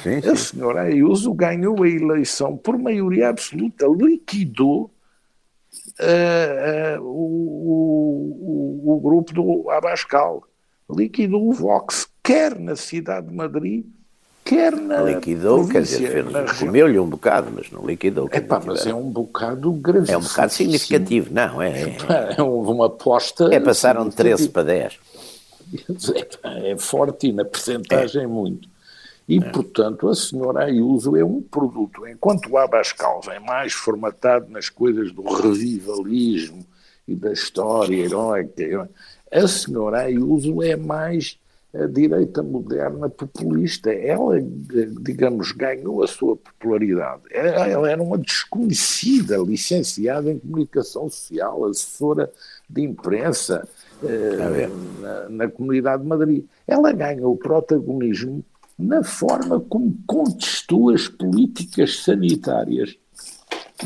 Sim, 0.02 0.20
sim. 0.20 0.28
A 0.28 0.36
senhora 0.36 0.82
Ayuso 0.82 1.32
ganhou 1.32 1.82
a 1.82 1.88
eleição 1.88 2.56
por 2.56 2.76
maioria 2.78 3.28
absoluta, 3.28 3.86
liquidou 3.86 4.90
uh, 6.00 7.00
uh, 7.00 7.02
o, 7.02 8.82
o, 8.84 8.94
o, 8.94 9.00
grupo 9.00 9.32
do 9.32 9.70
Abascal, 9.70 10.42
liquidou 10.88 11.48
o 11.48 11.52
Vox, 11.52 12.08
quer 12.22 12.58
na 12.58 12.76
cidade 12.76 13.28
de 13.28 13.34
Madrid, 13.34 13.84
quer 14.44 14.72
na. 14.72 15.02
Liquidou, 15.02 15.68
quer 15.68 15.82
dizer, 15.82 16.24
comeu-lhe 16.58 16.98
um 16.98 17.08
bocado, 17.08 17.52
mas 17.54 17.70
não 17.70 17.86
liquidou. 17.86 18.28
É 18.32 18.40
pá, 18.40 18.60
mas 18.64 18.86
é 18.86 18.94
um 18.94 19.10
bocado 19.10 19.72
gravíssimo. 19.72 20.14
É 20.14 20.18
um 20.18 20.22
bocado 20.22 20.52
significativo, 20.52 21.32
não, 21.32 21.60
é. 21.62 21.82
É, 21.82 21.96
é 22.38 22.42
uma 22.42 22.86
aposta. 22.86 23.48
É 23.52 23.60
passaram 23.60 24.08
de 24.08 24.16
13 24.16 24.48
para 24.48 24.62
10. 24.64 24.98
É, 26.42 26.70
é 26.72 26.78
forte 26.78 27.28
e 27.28 27.32
na 27.32 27.44
percentagem 27.44 28.24
é. 28.24 28.26
muito. 28.26 28.68
E, 29.28 29.38
é. 29.38 29.50
portanto, 29.50 30.08
a 30.08 30.14
senhora 30.14 30.64
Ayuso 30.64 31.16
é 31.16 31.24
um 31.24 31.40
produto. 31.40 32.06
Enquanto 32.06 32.50
o 32.50 32.58
Abascal 32.58 33.20
vem 33.20 33.40
mais 33.40 33.72
formatado 33.72 34.50
nas 34.50 34.68
coisas 34.68 35.12
do 35.12 35.22
revivalismo 35.22 36.66
e 37.06 37.14
da 37.14 37.32
história 37.32 37.96
heroica, 37.96 38.90
a 39.30 39.48
senhora 39.48 40.00
Ayuso 40.00 40.62
é 40.62 40.76
mais 40.76 41.38
a 41.72 41.86
direita 41.86 42.42
moderna 42.42 43.08
populista. 43.08 43.92
Ela, 43.92 44.40
digamos, 45.00 45.52
ganhou 45.52 46.02
a 46.02 46.08
sua 46.08 46.36
popularidade. 46.36 47.22
Ela 47.30 47.90
era 47.90 48.02
uma 48.02 48.18
desconhecida, 48.18 49.38
licenciada 49.38 50.30
em 50.30 50.38
comunicação 50.38 51.08
social, 51.08 51.64
assessora 51.66 52.32
de 52.68 52.82
imprensa 52.82 53.68
eh, 54.02 54.68
na, 55.00 55.28
na 55.28 55.48
comunidade 55.48 56.02
de 56.02 56.08
Madrid. 56.08 56.44
Ela 56.66 56.92
ganhou 56.92 57.36
protagonismo 57.36 58.44
na 58.80 59.04
forma 59.04 59.60
como 59.60 59.96
contestou 60.06 60.90
as 60.90 61.06
políticas 61.06 61.98
sanitárias 61.98 62.96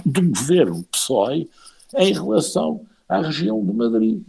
do 0.05 0.29
governo 0.29 0.85
PSOE 0.91 1.51
em 1.97 2.13
relação 2.13 2.81
à 3.09 3.21
região 3.21 3.65
de 3.65 3.73
Madrid 3.73 4.23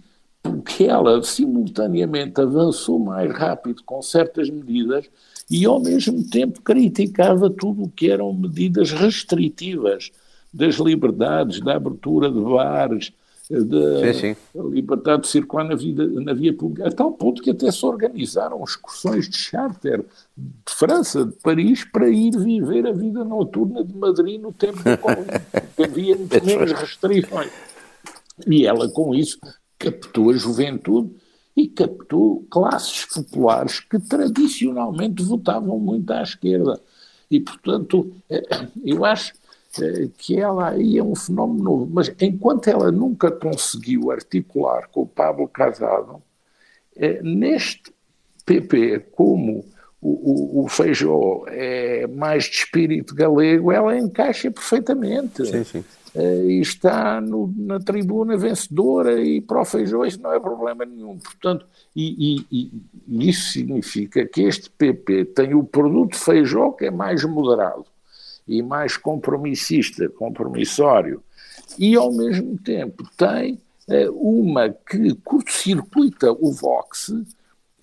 porque 0.46 0.84
ela 0.84 1.24
simultaneamente 1.24 2.40
avançou 2.40 3.00
mais 3.00 3.34
rápido 3.34 3.82
com 3.84 4.00
certas 4.02 4.48
medidas 4.50 5.10
e 5.50 5.66
ao 5.66 5.80
mesmo 5.80 6.24
tempo 6.30 6.62
criticava 6.62 7.50
tudo 7.50 7.84
o 7.84 7.90
que 7.90 8.12
eram 8.12 8.32
medidas 8.32 8.92
restritivas 8.92 10.12
das 10.54 10.76
liberdades, 10.76 11.60
da 11.60 11.76
abertura 11.76 12.32
de 12.32 12.40
bares, 12.40 13.12
da 13.50 14.14
sim, 14.14 14.34
sim. 14.34 14.70
liberdade 14.72 15.24
de 15.24 15.28
circular 15.28 15.64
na, 15.64 15.76
vida, 15.76 16.06
na 16.08 16.34
via 16.34 16.54
pública, 16.54 16.88
a 16.88 16.92
tal 16.92 17.12
ponto 17.12 17.42
que 17.42 17.52
até 17.52 17.72
se 17.72 17.86
organizaram 17.86 18.64
excursões 18.64 19.30
de 19.30 19.38
charter 19.38 20.04
de 20.36 20.74
França, 20.74 21.26
de 21.26 21.34
Paris, 21.44 21.84
para 21.84 22.10
ir 22.10 22.36
viver 22.38 22.88
a 22.88 22.92
vida 22.92 23.24
noturna 23.24 23.84
de 23.84 23.96
Madrid 23.96 24.42
no 24.42 24.52
tempo 24.52 24.84
da 24.84 24.98
Covid, 24.98 25.28
porque 25.52 25.84
havia 25.84 26.16
muito 26.18 26.46
menos 26.46 26.72
restrições. 26.72 27.52
E 28.48 28.66
ela, 28.66 28.90
com 28.90 29.14
isso, 29.14 29.40
captou 29.78 30.32
a 30.32 30.34
juventude 30.34 31.12
e 31.56 31.68
captou 31.68 32.46
classes 32.50 33.06
populares 33.06 33.80
que 33.80 34.00
tradicionalmente 34.00 35.24
votavam 35.24 35.80
muito 35.80 36.12
à 36.12 36.22
esquerda. 36.22 36.80
E, 37.32 37.40
portanto, 37.40 38.12
eh, 38.30 38.68
eu 38.84 39.06
acho 39.06 39.34
eh, 39.34 39.45
que 40.18 40.40
ela 40.40 40.70
aí 40.70 40.98
é 40.98 41.04
um 41.04 41.16
fenómeno 41.16 41.64
novo. 41.64 41.90
Mas 41.92 42.14
enquanto 42.20 42.68
ela 42.68 42.92
nunca 42.92 43.32
conseguiu 43.32 44.12
articular 44.12 44.88
com 44.90 45.02
o 45.02 45.08
Pablo 45.08 45.48
Casado, 45.48 46.22
eh, 46.96 47.22
neste 47.22 47.94
PP, 48.46 49.08
como 49.12 49.66
o, 50.02 50.62
o, 50.62 50.66
o 50.66 50.68
Feijó 50.68 51.46
é 51.48 52.08
mais 52.08 52.46
de 52.46 52.58
espírito 52.58 53.16
galego, 53.16 53.72
ela 53.72 53.98
encaixa 53.98 54.52
perfeitamente. 54.52 55.46
Sim, 55.46 55.64
sim. 55.64 55.86
Eh, 56.16 56.46
e 56.46 56.62
está 56.62 57.20
no, 57.20 57.54
na 57.58 57.80
tribuna 57.80 58.38
vencedora 58.38 59.22
e 59.22 59.42
para 59.42 59.62
o 59.62 59.66
Feijó 59.66 60.06
isso 60.06 60.22
não 60.22 60.32
é 60.32 60.40
problema 60.40 60.86
nenhum. 60.86 61.18
Portanto, 61.18 61.66
e, 61.96 62.46
e, 62.50 62.72
e, 63.08 63.30
isso 63.30 63.52
significa 63.52 64.26
que 64.26 64.44
este 64.44 64.70
PP 64.70 65.26
tem 65.26 65.54
o 65.54 65.64
produto 65.64 66.16
Feijó 66.16 66.72
que 66.72 66.86
é 66.86 66.92
mais 66.92 67.24
moderado 67.26 67.86
e 68.48 68.62
mais 68.62 68.98
compromissista, 68.98 70.08
compromissório, 70.10 71.22
e 71.78 71.96
ao 71.96 72.12
mesmo 72.12 72.58
tempo 72.58 73.04
tem 73.18 73.60
eh, 73.88 74.10
uma 74.10 74.70
que 74.70 75.14
curto-circuita 75.16 76.32
o 76.32 76.52
Vox 76.52 77.14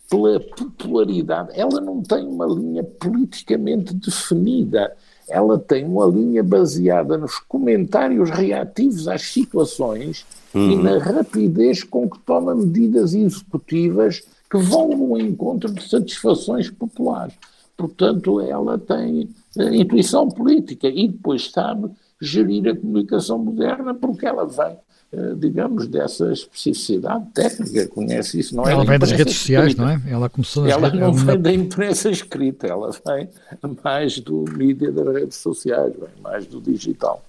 pela 0.09 0.38
popularidade. 0.40 1.51
Ela 1.55 1.81
não 1.81 2.03
tem 2.03 2.25
uma 2.27 2.46
linha 2.46 2.85
politicamente 2.85 3.94
definida 3.94 4.96
ela 5.29 5.59
tem 5.59 5.85
uma 5.85 6.07
linha 6.07 6.42
baseada 6.42 7.16
nos 7.16 7.38
comentários 7.38 8.29
reativos 8.29 9.09
às 9.09 9.22
situações 9.22 10.27
uhum. 10.55 10.72
e 10.72 10.77
na 10.77 10.98
rapidez 10.98 11.83
com 11.83 12.09
que 12.09 12.18
toma 12.20 12.55
medidas 12.55 13.14
executivas 13.14 14.22
que 14.51 14.59
vão 14.59 14.88
no 14.88 15.18
encontro 15.18 15.72
de 15.72 15.88
satisfações 15.88 16.68
populares. 16.68 17.35
Portanto, 17.77 18.40
ela 18.40 18.79
tem 18.79 19.31
intuição 19.57 20.29
política 20.29 20.88
e 20.88 21.09
depois 21.09 21.51
sabe 21.51 21.91
gerir 22.21 22.69
a 22.69 22.77
comunicação 22.77 23.38
moderna 23.38 23.95
porque 23.95 24.27
ela 24.27 24.47
vem 24.47 24.77
eh, 25.15 25.35
digamos, 25.37 25.87
dessa 25.88 26.33
especificidade 26.33 27.27
técnica, 27.35 27.87
conhece 27.88 28.41
isso, 28.41 28.57
não 28.57 28.67
é? 28.67 28.73
Ela 28.73 28.83
vem 28.83 28.99
das 28.99 29.12
redes 29.12 29.37
sociais, 29.37 29.75
não 29.75 29.87
é? 29.87 30.01
Ela 30.09 30.31
começou 30.31 30.67
Ela 30.67 30.91
não 30.91 31.11
é 31.11 31.12
vem 31.12 31.38
da 31.38 31.53
imprensa 31.53 32.09
escrita, 32.09 32.67
ela 32.67 32.91
vem 33.05 33.29
mais 33.85 34.19
do 34.19 34.47
mídia 34.57 34.91
das 34.91 35.15
redes 35.15 35.37
sociais, 35.37 35.93
vem 35.95 36.23
mais 36.23 36.47
do 36.47 36.62
digital. 36.62 37.23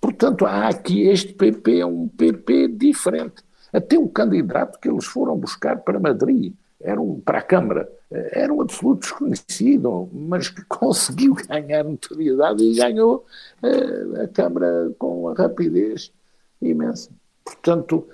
Portanto, 0.00 0.46
há 0.46 0.68
aqui 0.68 1.02
este 1.02 1.34
PP, 1.34 1.80
é 1.80 1.86
um 1.86 2.08
PP 2.08 2.68
diferente. 2.68 3.42
Até 3.70 3.98
o 3.98 4.08
candidato 4.08 4.80
que 4.80 4.88
eles 4.88 5.04
foram 5.04 5.36
buscar 5.36 5.76
para 5.80 6.00
Madrid, 6.00 6.54
era 6.80 6.98
um, 6.98 7.20
para 7.20 7.40
a 7.40 7.42
Câmara, 7.42 7.86
era 8.10 8.52
um 8.52 8.60
absoluto 8.60 9.00
desconhecido, 9.00 10.08
mas 10.12 10.48
que 10.48 10.64
conseguiu 10.68 11.34
ganhar 11.34 11.84
notoriedade 11.84 12.62
e 12.64 12.74
ganhou 12.74 13.24
uh, 13.62 14.22
a 14.22 14.28
Câmara 14.28 14.92
com 14.98 15.28
a 15.28 15.34
rapidez 15.34 16.12
imensa. 16.60 17.10
Portanto, 17.44 18.06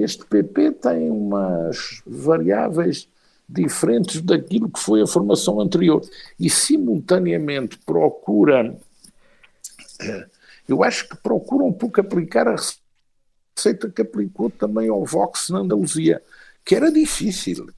este 0.00 0.24
PP 0.24 0.72
tem 0.72 1.10
umas 1.10 2.02
variáveis 2.06 3.08
diferentes 3.48 4.20
daquilo 4.20 4.70
que 4.70 4.80
foi 4.80 5.02
a 5.02 5.06
formação 5.06 5.60
anterior 5.60 6.02
e 6.38 6.50
simultaneamente 6.50 7.78
procura, 7.78 8.76
eh, 10.00 10.26
eu 10.68 10.82
acho 10.82 11.08
que 11.08 11.16
procura 11.16 11.64
um 11.64 11.72
pouco 11.72 12.00
aplicar 12.00 12.48
a 12.48 12.56
receita 13.56 13.88
que 13.88 14.02
aplicou 14.02 14.50
também 14.50 14.88
ao 14.88 15.04
Vox 15.04 15.50
na 15.50 15.60
Andaluzia, 15.60 16.22
que 16.64 16.74
era 16.74 16.90
difícil, 16.90 17.68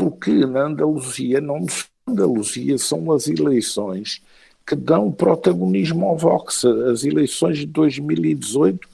porque 0.00 0.46
na 0.46 0.62
Andaluzia, 0.62 1.42
não 1.42 1.66
Andaluzia 2.08 2.78
são 2.78 3.12
as 3.12 3.28
eleições 3.28 4.22
que 4.66 4.74
dão 4.74 5.12
protagonismo 5.12 6.06
ao 6.06 6.16
Vox, 6.16 6.64
as 6.64 7.04
eleições 7.04 7.58
de 7.58 7.66
2018 7.66 8.88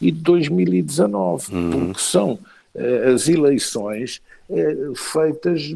e 0.00 0.12
de 0.12 0.20
2019, 0.20 1.52
uhum. 1.52 1.70
porque 1.70 2.00
são 2.00 2.34
uh, 2.74 3.12
as 3.12 3.28
eleições 3.28 4.22
uh, 4.48 4.94
feitas 4.94 5.74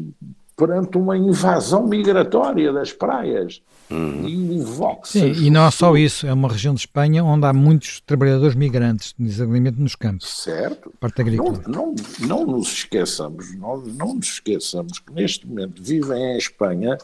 perante 0.55 0.97
uma 0.97 1.17
invasão 1.17 1.85
migratória 1.85 2.71
das 2.71 2.93
praias. 2.93 3.61
Uhum. 3.89 4.27
E 4.27 4.59
o 4.59 4.65
Vox. 4.65 5.09
Sim, 5.11 5.31
e 5.31 5.49
não 5.49 5.65
é 5.65 5.71
só 5.71 5.95
isso, 5.95 6.27
é 6.27 6.33
uma 6.33 6.49
região 6.49 6.73
de 6.73 6.81
Espanha 6.81 7.23
onde 7.23 7.45
há 7.45 7.53
muitos 7.53 8.01
trabalhadores 8.01 8.55
migrantes, 8.55 9.15
desagradiamento 9.17 9.81
nos 9.81 9.95
campos. 9.95 10.43
Certo. 10.43 10.93
Parte 10.99 11.21
agrícola. 11.21 11.61
Não, 11.67 11.95
não, 11.95 11.95
não 12.27 12.45
nos 12.45 12.67
esqueçamos, 12.73 13.55
não, 13.55 13.77
não 13.77 14.15
nos 14.15 14.27
esqueçamos 14.27 14.99
que 14.99 15.13
neste 15.13 15.47
momento 15.47 15.81
vivem 15.81 16.33
em 16.33 16.37
Espanha 16.37 16.97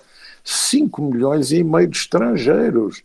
5 0.44 1.02
milhões 1.02 1.52
e 1.52 1.64
meio 1.64 1.88
de 1.88 1.98
estrangeiros, 1.98 3.02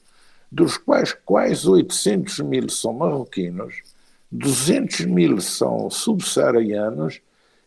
dos 0.51 0.77
quais 0.77 1.17
quase 1.25 1.69
800 1.69 2.41
mil 2.41 2.69
são 2.69 2.93
marroquinos 2.93 3.83
200 4.31 5.07
mil 5.07 5.41
são 5.41 5.89
subsaarianos 5.89 7.21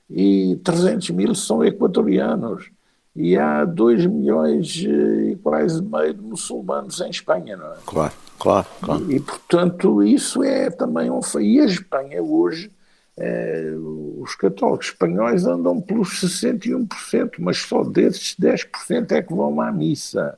e 0.09 0.59
300 0.63 1.09
mil 1.11 1.33
são 1.33 1.63
equatorianos. 1.63 2.69
E 3.15 3.37
há 3.37 3.65
2 3.65 4.05
milhões 4.05 4.77
e 4.77 5.37
quase 5.43 5.83
meio 5.83 6.13
de 6.13 6.21
muçulmanos 6.21 7.01
em 7.01 7.09
Espanha, 7.09 7.57
não 7.57 7.73
é? 7.73 7.77
Claro, 7.85 8.13
claro, 8.39 8.67
claro. 8.81 9.11
E, 9.11 9.19
portanto, 9.19 10.01
isso 10.01 10.41
é 10.43 10.69
também 10.69 11.11
um. 11.11 11.19
E 11.39 11.59
a 11.59 11.65
Espanha 11.65 12.23
hoje 12.23 12.71
é, 13.17 13.73
os 14.17 14.33
católicos 14.35 14.87
espanhóis 14.87 15.45
andam 15.45 15.81
pelos 15.81 16.21
61%, 16.21 17.33
mas 17.39 17.57
só 17.57 17.83
desses 17.83 18.35
10% 18.35 19.11
é 19.11 19.21
que 19.21 19.33
vão 19.33 19.59
à 19.59 19.71
missa. 19.71 20.37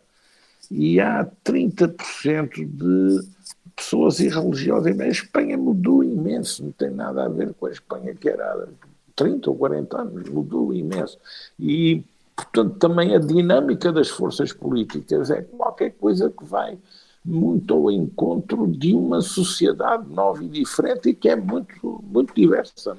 E 0.71 0.99
há 0.99 1.25
30% 1.45 2.65
de 2.65 3.27
pessoas 3.75 4.19
irreligiosas. 4.19 4.99
A 4.99 5.07
Espanha 5.07 5.57
mudou 5.57 6.03
imenso, 6.03 6.63
não 6.63 6.71
tem 6.71 6.89
nada 6.89 7.25
a 7.25 7.29
ver 7.29 7.53
com 7.53 7.67
a 7.67 7.71
Espanha 7.71 8.15
que 8.15 8.29
era 8.29 8.43
há 8.43 8.67
30 9.15 9.49
ou 9.49 9.55
40 9.55 10.01
anos, 10.01 10.29
mudou 10.29 10.73
imenso. 10.73 11.19
E, 11.59 12.03
portanto, 12.35 12.75
também 12.77 13.15
a 13.15 13.19
dinâmica 13.19 13.91
das 13.91 14.09
forças 14.09 14.51
políticas 14.51 15.29
é 15.29 15.41
qualquer 15.41 15.91
coisa 15.91 16.29
que 16.29 16.45
vai 16.45 16.77
muito 17.25 17.73
ao 17.73 17.91
encontro 17.91 18.67
de 18.67 18.93
uma 18.93 19.21
sociedade 19.21 20.09
nova 20.09 20.43
e 20.43 20.47
diferente 20.47 21.09
e 21.09 21.13
que 21.13 21.29
é 21.29 21.35
muito, 21.35 22.03
muito 22.03 22.33
diversa. 22.35 22.97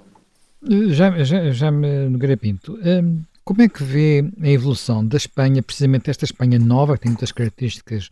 Já, 0.88 1.22
já, 1.22 1.50
já 1.50 1.70
me 1.70 2.08
Nogueira 2.08 2.36
Pinto, 2.36 2.78
hum, 2.82 3.22
como 3.44 3.60
é 3.60 3.68
que 3.68 3.84
vê 3.84 4.24
a 4.40 4.48
evolução 4.48 5.06
da 5.06 5.18
Espanha, 5.18 5.62
precisamente 5.62 6.08
esta 6.08 6.24
Espanha 6.24 6.58
nova, 6.58 6.94
que 6.94 7.02
tem 7.02 7.10
muitas 7.10 7.30
características 7.30 8.08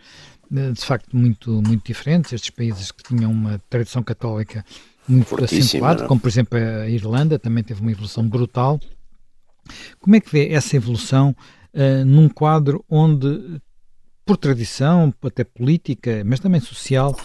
eh, 0.55 0.73
de 0.73 0.85
facto 0.85 1.17
muito, 1.17 1.51
muito 1.51 1.87
diferentes, 1.87 2.35
estes 2.35 2.51
países 2.51 2.91
que 2.91 3.03
tinham 3.03 3.33
uma 3.33 3.59
tradição 3.71 4.03
católica 4.03 4.63
muito 5.09 5.43
acentuada, 5.43 6.07
como 6.07 6.21
por 6.21 6.29
exemplo 6.29 6.59
a 6.59 6.89
Irlanda, 6.89 7.39
também 7.39 7.65
teve 7.65 7.81
uma 7.81 7.91
evolução 7.91 8.29
brutal. 8.29 8.79
Como 9.99 10.17
é 10.17 10.21
que 10.21 10.31
vê 10.31 10.49
essa 10.49 10.77
evolução 10.77 11.35
uh, 11.75 12.05
num 12.05 12.29
quadro 12.29 12.85
onde 12.89 13.61
por 14.25 14.37
tradição, 14.37 15.13
até 15.23 15.43
política, 15.43 16.23
mas 16.25 16.39
também 16.39 16.61
social, 16.61 17.17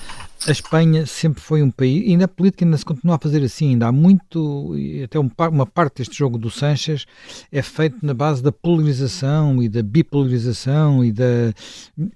a 0.47 0.52
Espanha 0.52 1.06
sempre 1.06 1.41
foi 1.41 1.62
um 1.62 1.69
país, 1.69 2.04
e 2.06 2.17
na 2.17 2.28
política 2.28 2.65
ainda 2.65 2.78
se 2.78 2.86
continua 2.86 3.15
a 3.15 3.19
fazer 3.19 3.43
assim, 3.43 3.69
ainda 3.69 3.88
há 3.88 3.91
muito, 3.91 4.73
até 5.04 5.19
uma 5.19 5.65
parte 5.65 5.97
deste 5.97 6.17
jogo 6.17 6.38
do 6.38 6.50
Sanches 6.50 7.06
é 7.52 7.62
feito 7.62 7.97
na 8.04 8.13
base 8.13 8.41
da 8.41 8.52
polarização 8.52 9.62
e 9.62 9.69
da 9.69 9.84
bipolarização 9.84 11.04
e, 11.04 11.12
da, 11.12 11.54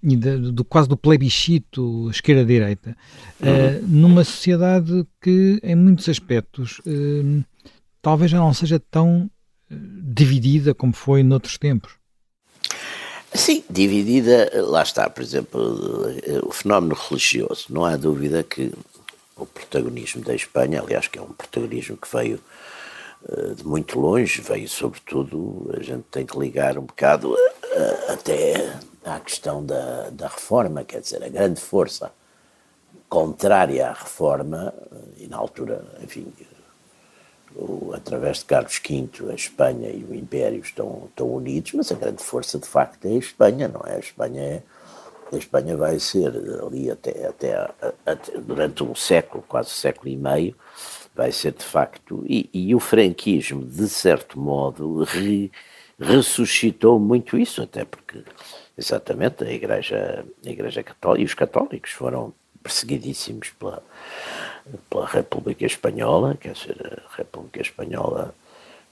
e 0.02 0.16
da, 0.16 0.38
do 0.38 0.64
quase 0.66 0.90
do 0.90 0.98
plebiscito 0.98 2.10
esquerda-direita, 2.10 2.96
uhum. 3.40 3.48
uh, 3.50 3.88
numa 3.88 4.24
sociedade 4.24 5.06
que 5.22 5.60
em 5.64 5.76
muitos 5.76 6.10
aspectos 6.10 6.80
uh, 6.80 7.44
talvez 8.02 8.32
já 8.32 8.40
não 8.40 8.54
seja 8.54 8.80
tão 8.80 9.30
dividida 9.72 10.74
como 10.74 10.94
foi 10.94 11.24
noutros 11.24 11.58
tempos. 11.58 11.94
Sim, 13.34 13.64
dividida, 13.70 14.52
lá 14.66 14.84
está, 14.84 15.10
por 15.10 15.24
exemplo, 15.24 15.60
o 16.44 16.52
fenómeno 16.52 16.96
religioso. 16.96 17.68
Não 17.70 17.86
há 17.86 17.96
dúvida 17.96 18.44
que 18.44 18.74
o 19.38 19.46
protagonismo 19.46 20.22
da 20.22 20.36
Espanha, 20.36 20.82
aliás, 20.82 21.08
que 21.08 21.18
é 21.18 21.22
um 21.22 21.32
protagonismo 21.32 21.96
que 21.96 22.08
veio 22.14 22.40
eh, 23.30 23.54
de 23.56 23.66
muito 23.66 24.00
longe, 24.00 24.42
veio 24.42 24.68
sobretudo, 24.68 25.72
a 25.78 25.82
gente 25.82 26.04
tem 26.12 26.26
que 26.26 26.38
ligar 26.38 26.78
um 26.78 26.84
bocado 26.84 27.36
até 28.10 28.78
à 29.06 29.20
questão 29.20 29.66
da, 29.66 30.10
da 30.10 30.28
reforma, 30.28 30.84
quer 30.84 31.02
dizer, 31.02 31.24
a 31.24 31.30
grande 31.30 31.60
força 31.60 32.12
contrária 33.10 33.90
à 33.90 33.94
reforma, 33.94 34.74
e 35.18 35.28
na 35.28 35.38
altura, 35.38 35.84
enfim, 36.04 36.28
através 37.94 38.40
de 38.40 38.46
Carlos 38.46 38.82
V, 38.88 39.10
a 39.30 39.34
Espanha 39.34 39.90
e 39.90 40.04
o 40.04 40.16
Império 40.16 40.60
estão, 40.60 41.08
estão 41.10 41.28
unidos, 41.28 41.74
mas 41.74 41.92
a 41.92 41.96
grande 41.96 42.24
força 42.24 42.58
de 42.58 42.68
facto 42.68 43.06
é 43.06 43.10
a 43.10 43.18
Espanha, 43.18 43.68
não 43.68 43.82
é? 43.86 43.96
A 43.96 44.00
Espanha 44.00 44.42
é, 44.42 44.64
a 45.32 45.38
Espanha 45.38 45.78
vai 45.78 46.00
ser 46.00 46.32
ali 46.62 46.90
até, 46.90 47.28
até, 47.28 47.70
até, 48.06 48.38
durante 48.40 48.84
um 48.84 48.96
século, 48.96 49.44
quase 49.48 49.70
século 49.70 50.10
e 50.10 50.18
meio, 50.18 50.56
vai 51.16 51.32
ser 51.32 51.54
de 51.54 51.64
facto, 51.64 52.24
e, 52.28 52.50
e 52.54 52.74
o 52.74 52.80
franquismo, 52.80 53.64
de 53.66 53.88
certo 53.90 54.40
modo, 54.40 55.04
re, 55.04 55.52
ressuscitou 56.00 57.00
muito 57.00 57.38
isso, 57.38 57.62
até 57.62 57.86
porque 57.86 58.24
exatamente 58.78 59.44
a 59.44 59.52
Igreja, 59.52 60.26
a 60.46 60.50
Igreja 60.50 60.84
Católica 60.84 61.22
e 61.22 61.26
os 61.26 61.34
católicos 61.34 61.92
foram 61.92 62.34
perseguidíssimos 62.64 63.50
pela, 63.52 63.84
pela 64.89 65.06
República 65.06 65.65
Espanhola, 65.65 66.36
quer 66.36 66.54
dizer, 66.54 67.04
a 67.06 67.15
República 67.15 67.62
Espanhola 67.62 68.34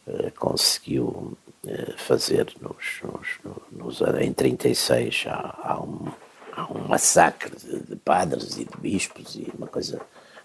eh, 0.07 0.31
conseguiu 0.37 1.37
eh, 1.67 1.93
fazer 1.97 2.53
nos, 2.61 3.01
nos, 3.03 3.99
nos, 3.99 4.01
em 4.19 4.33
36 4.33 5.25
há, 5.27 5.55
há, 5.61 5.81
um, 5.81 6.11
há 6.53 6.71
um 6.71 6.87
massacre 6.87 7.55
de, 7.55 7.79
de, 7.81 7.95
padres 7.97 8.57
e 8.57 8.65
de 8.65 8.77
bispos 8.77 9.35
e 9.35 9.51
uma 9.57 9.67
coisa 9.67 10.01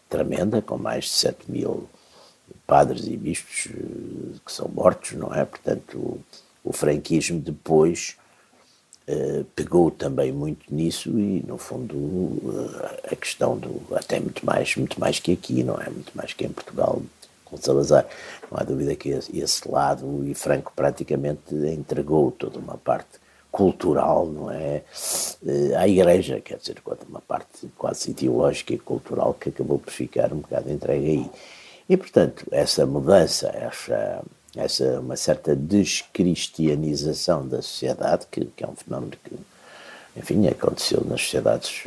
tremenda, 0.08 0.60
com 0.60 0.76
mais 0.76 1.04
de 1.04 1.10
7 1.10 1.50
mil 1.50 1.88
padres 2.66 3.06
e 3.06 3.16
bispos 3.16 3.68
eh, 3.70 4.38
que 4.44 4.52
são 4.52 4.68
mortos, 4.68 5.12
não 5.12 5.34
é? 5.34 5.44
Portanto, 5.44 5.96
o, 5.98 6.20
o 6.62 6.72
franquismo 6.72 7.40
depois 7.40 8.16
Uh, 9.06 9.44
pegou 9.54 9.90
também 9.90 10.32
muito 10.32 10.74
nisso 10.74 11.10
e 11.10 11.44
no 11.46 11.58
fundo 11.58 11.94
uh, 11.94 12.88
a 13.12 13.14
questão 13.14 13.54
do 13.54 13.82
até 13.94 14.18
muito 14.18 14.46
mais 14.46 14.76
muito 14.76 14.98
mais 14.98 15.18
que 15.18 15.30
aqui 15.30 15.62
não 15.62 15.74
é? 15.74 15.90
Muito 15.90 16.10
mais 16.14 16.32
que 16.32 16.46
em 16.46 16.48
Portugal 16.48 17.02
com 17.44 17.54
Salazar. 17.58 18.06
Não 18.50 18.58
há 18.58 18.64
dúvida 18.64 18.96
que 18.96 19.10
esse, 19.10 19.68
lado 19.68 20.26
e 20.26 20.32
Franco 20.32 20.72
praticamente 20.74 21.54
entregou 21.54 22.30
toda 22.32 22.58
uma 22.58 22.78
parte 22.78 23.20
cultural 23.52 24.24
não 24.24 24.50
é? 24.50 24.82
Uh, 25.42 25.76
à 25.76 25.86
Igreja 25.86 26.40
quer 26.40 26.56
dizer 26.56 26.80
uma 27.06 27.20
parte 27.20 27.68
quase 27.76 28.10
ideológica 28.10 28.72
e 28.72 28.78
cultural 28.78 29.34
que 29.34 29.50
acabou 29.50 29.78
por 29.78 29.92
ficar 29.92 30.32
um 30.32 30.38
bocado 30.38 30.72
entregue 30.72 31.06
aí. 31.10 31.30
E 31.90 31.96
portanto 31.98 32.46
essa 32.50 32.86
mudança 32.86 33.48
essa 33.48 34.24
essa 34.56 35.00
uma 35.00 35.16
certa 35.16 35.54
descristianização 35.54 37.46
da 37.46 37.60
sociedade, 37.62 38.26
que, 38.30 38.44
que, 38.46 38.64
é 38.64 38.68
um 38.68 38.76
fenómeno 38.76 39.12
que, 39.22 39.34
enfim, 40.16 40.46
aconteceu 40.46 41.04
nas 41.04 41.22
sociedades 41.22 41.84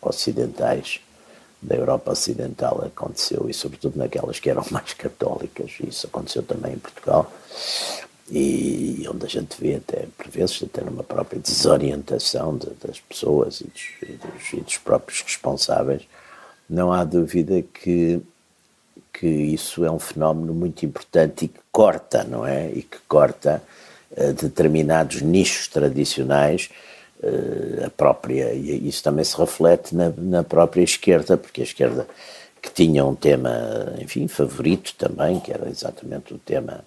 ocidentais, 0.00 1.00
da 1.60 1.74
Europa 1.74 2.12
Ocidental 2.12 2.84
aconteceu, 2.84 3.48
e 3.48 3.54
sobretudo 3.54 3.98
naquelas 3.98 4.38
que 4.38 4.50
eram 4.50 4.64
mais 4.70 4.92
católicas, 4.92 5.72
isso 5.80 6.06
aconteceu 6.06 6.42
também 6.42 6.74
em 6.74 6.78
Portugal, 6.78 7.32
e 8.30 9.06
onde 9.08 9.24
a 9.24 9.28
gente 9.28 9.60
vê 9.60 9.76
até, 9.76 10.06
por 10.18 10.28
vezes, 10.28 10.62
até 10.62 10.82
numa 10.82 11.04
própria 11.04 11.40
desorientação 11.40 12.56
de, 12.56 12.70
das 12.84 13.00
pessoas 13.00 13.60
e 13.60 13.64
dos, 13.64 13.82
e, 14.02 14.12
dos, 14.14 14.52
e 14.52 14.60
dos 14.60 14.78
próprios 14.78 15.22
responsáveis, 15.22 16.02
não 16.68 16.92
há 16.92 17.04
dúvida 17.04 17.62
que 17.62 18.20
que 19.18 19.26
isso 19.26 19.84
é 19.84 19.90
um 19.90 19.98
fenómeno 19.98 20.52
muito 20.52 20.84
importante 20.84 21.46
e 21.46 21.48
que 21.48 21.60
corta, 21.72 22.22
não 22.24 22.46
é? 22.46 22.68
E 22.68 22.82
que 22.82 22.98
corta 23.08 23.62
uh, 24.10 24.32
determinados 24.34 25.22
nichos 25.22 25.68
tradicionais, 25.68 26.68
uh, 27.22 27.86
a 27.86 27.90
própria, 27.90 28.52
e 28.52 28.86
isso 28.86 29.02
também 29.02 29.24
se 29.24 29.36
reflete 29.36 29.94
na, 29.94 30.12
na, 30.16 30.44
própria 30.44 30.82
esquerda, 30.82 31.38
porque 31.38 31.62
a 31.62 31.64
esquerda 31.64 32.06
que 32.60 32.70
tinha 32.70 33.06
um 33.06 33.14
tema, 33.14 33.94
enfim, 33.98 34.28
favorito 34.28 34.94
também, 34.98 35.40
que 35.40 35.50
era 35.50 35.68
exatamente 35.70 36.34
o 36.34 36.38
tema 36.38 36.84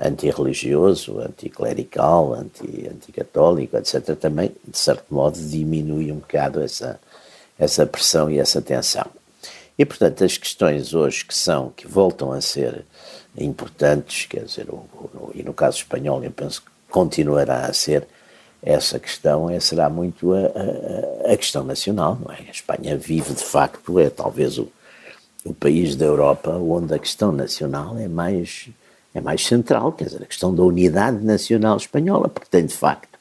antirreligioso, 0.00 1.18
anticlerical, 1.18 2.34
anti, 2.34 2.88
anticatólico, 2.88 3.76
etc., 3.76 4.16
também, 4.16 4.52
de 4.66 4.78
certo 4.78 5.12
modo, 5.12 5.36
diminui 5.36 6.12
um 6.12 6.16
bocado 6.16 6.60
essa, 6.62 7.00
essa 7.58 7.84
pressão 7.86 8.30
e 8.30 8.38
essa 8.38 8.62
tensão. 8.62 9.06
E, 9.78 9.84
portanto, 9.84 10.22
as 10.24 10.36
questões 10.36 10.94
hoje 10.94 11.24
que 11.24 11.34
são, 11.34 11.70
que 11.70 11.86
voltam 11.86 12.32
a 12.32 12.40
ser 12.40 12.84
importantes, 13.36 14.26
quer 14.26 14.44
dizer, 14.44 14.68
o, 14.68 14.74
o, 14.74 15.30
e 15.34 15.42
no 15.42 15.54
caso 15.54 15.78
espanhol 15.78 16.22
eu 16.22 16.30
penso 16.30 16.62
que 16.62 16.70
continuará 16.90 17.66
a 17.66 17.72
ser, 17.72 18.06
essa 18.62 18.98
questão 18.98 19.50
é, 19.50 19.58
será 19.58 19.88
muito 19.88 20.32
a, 20.32 20.38
a, 20.38 21.32
a, 21.32 21.36
questão 21.36 21.64
nacional, 21.64 22.16
não 22.22 22.32
é? 22.32 22.38
A 22.46 22.50
Espanha 22.50 22.96
vive, 22.96 23.34
de 23.34 23.42
facto, 23.42 23.98
é 23.98 24.08
talvez 24.08 24.58
o, 24.58 24.68
o 25.44 25.52
país 25.52 25.96
da 25.96 26.04
Europa 26.04 26.50
onde 26.52 26.94
a 26.94 26.98
questão 26.98 27.32
nacional 27.32 27.98
é 27.98 28.06
mais, 28.06 28.68
é 29.12 29.20
mais 29.20 29.44
central, 29.44 29.92
quer 29.92 30.04
dizer, 30.04 30.22
a 30.22 30.26
questão 30.26 30.54
da 30.54 30.62
unidade 30.62 31.24
nacional 31.24 31.76
espanhola, 31.76 32.28
porque 32.28 32.48
tem, 32.48 32.64
de 32.64 32.74
facto, 32.74 33.18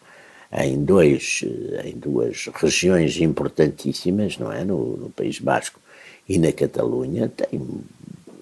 em, 0.51 0.83
dois, 0.83 1.43
em 1.83 1.97
duas 1.97 2.47
regiões 2.53 3.17
importantíssimas, 3.17 4.37
não 4.37 4.51
é? 4.51 4.63
No, 4.63 4.97
no 4.97 5.09
País 5.09 5.39
Basco 5.39 5.79
e 6.27 6.37
na 6.37 6.51
Catalunha 6.51 7.29
tem 7.29 7.61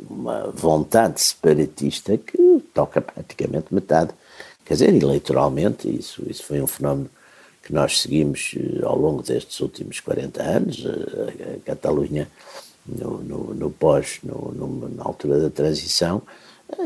uma 0.10 0.52
vontade 0.52 1.22
separatista 1.22 2.18
que 2.18 2.64
toca 2.74 3.02
praticamente 3.02 3.74
metade. 3.74 4.12
Quer 4.66 4.74
dizer, 4.74 4.94
eleitoralmente, 4.94 5.90
isso, 5.90 6.24
isso 6.30 6.44
foi 6.44 6.62
um 6.62 6.68
fenómeno 6.68 7.10
que 7.64 7.74
nós 7.74 8.02
seguimos 8.02 8.56
eh, 8.56 8.84
ao 8.84 8.98
longo 8.98 9.24
destes 9.24 9.60
últimos 9.60 10.00
40 10.00 10.42
anos. 10.42 10.86
Eh, 10.86 11.56
a 11.56 11.60
Catalunha, 11.66 12.28
no, 12.86 13.20
no, 13.20 13.54
no 13.54 13.70
pós, 13.70 14.20
no, 14.24 14.52
no, 14.54 14.90
na 14.90 15.04
altura 15.04 15.40
da 15.40 15.50
transição, 15.50 16.22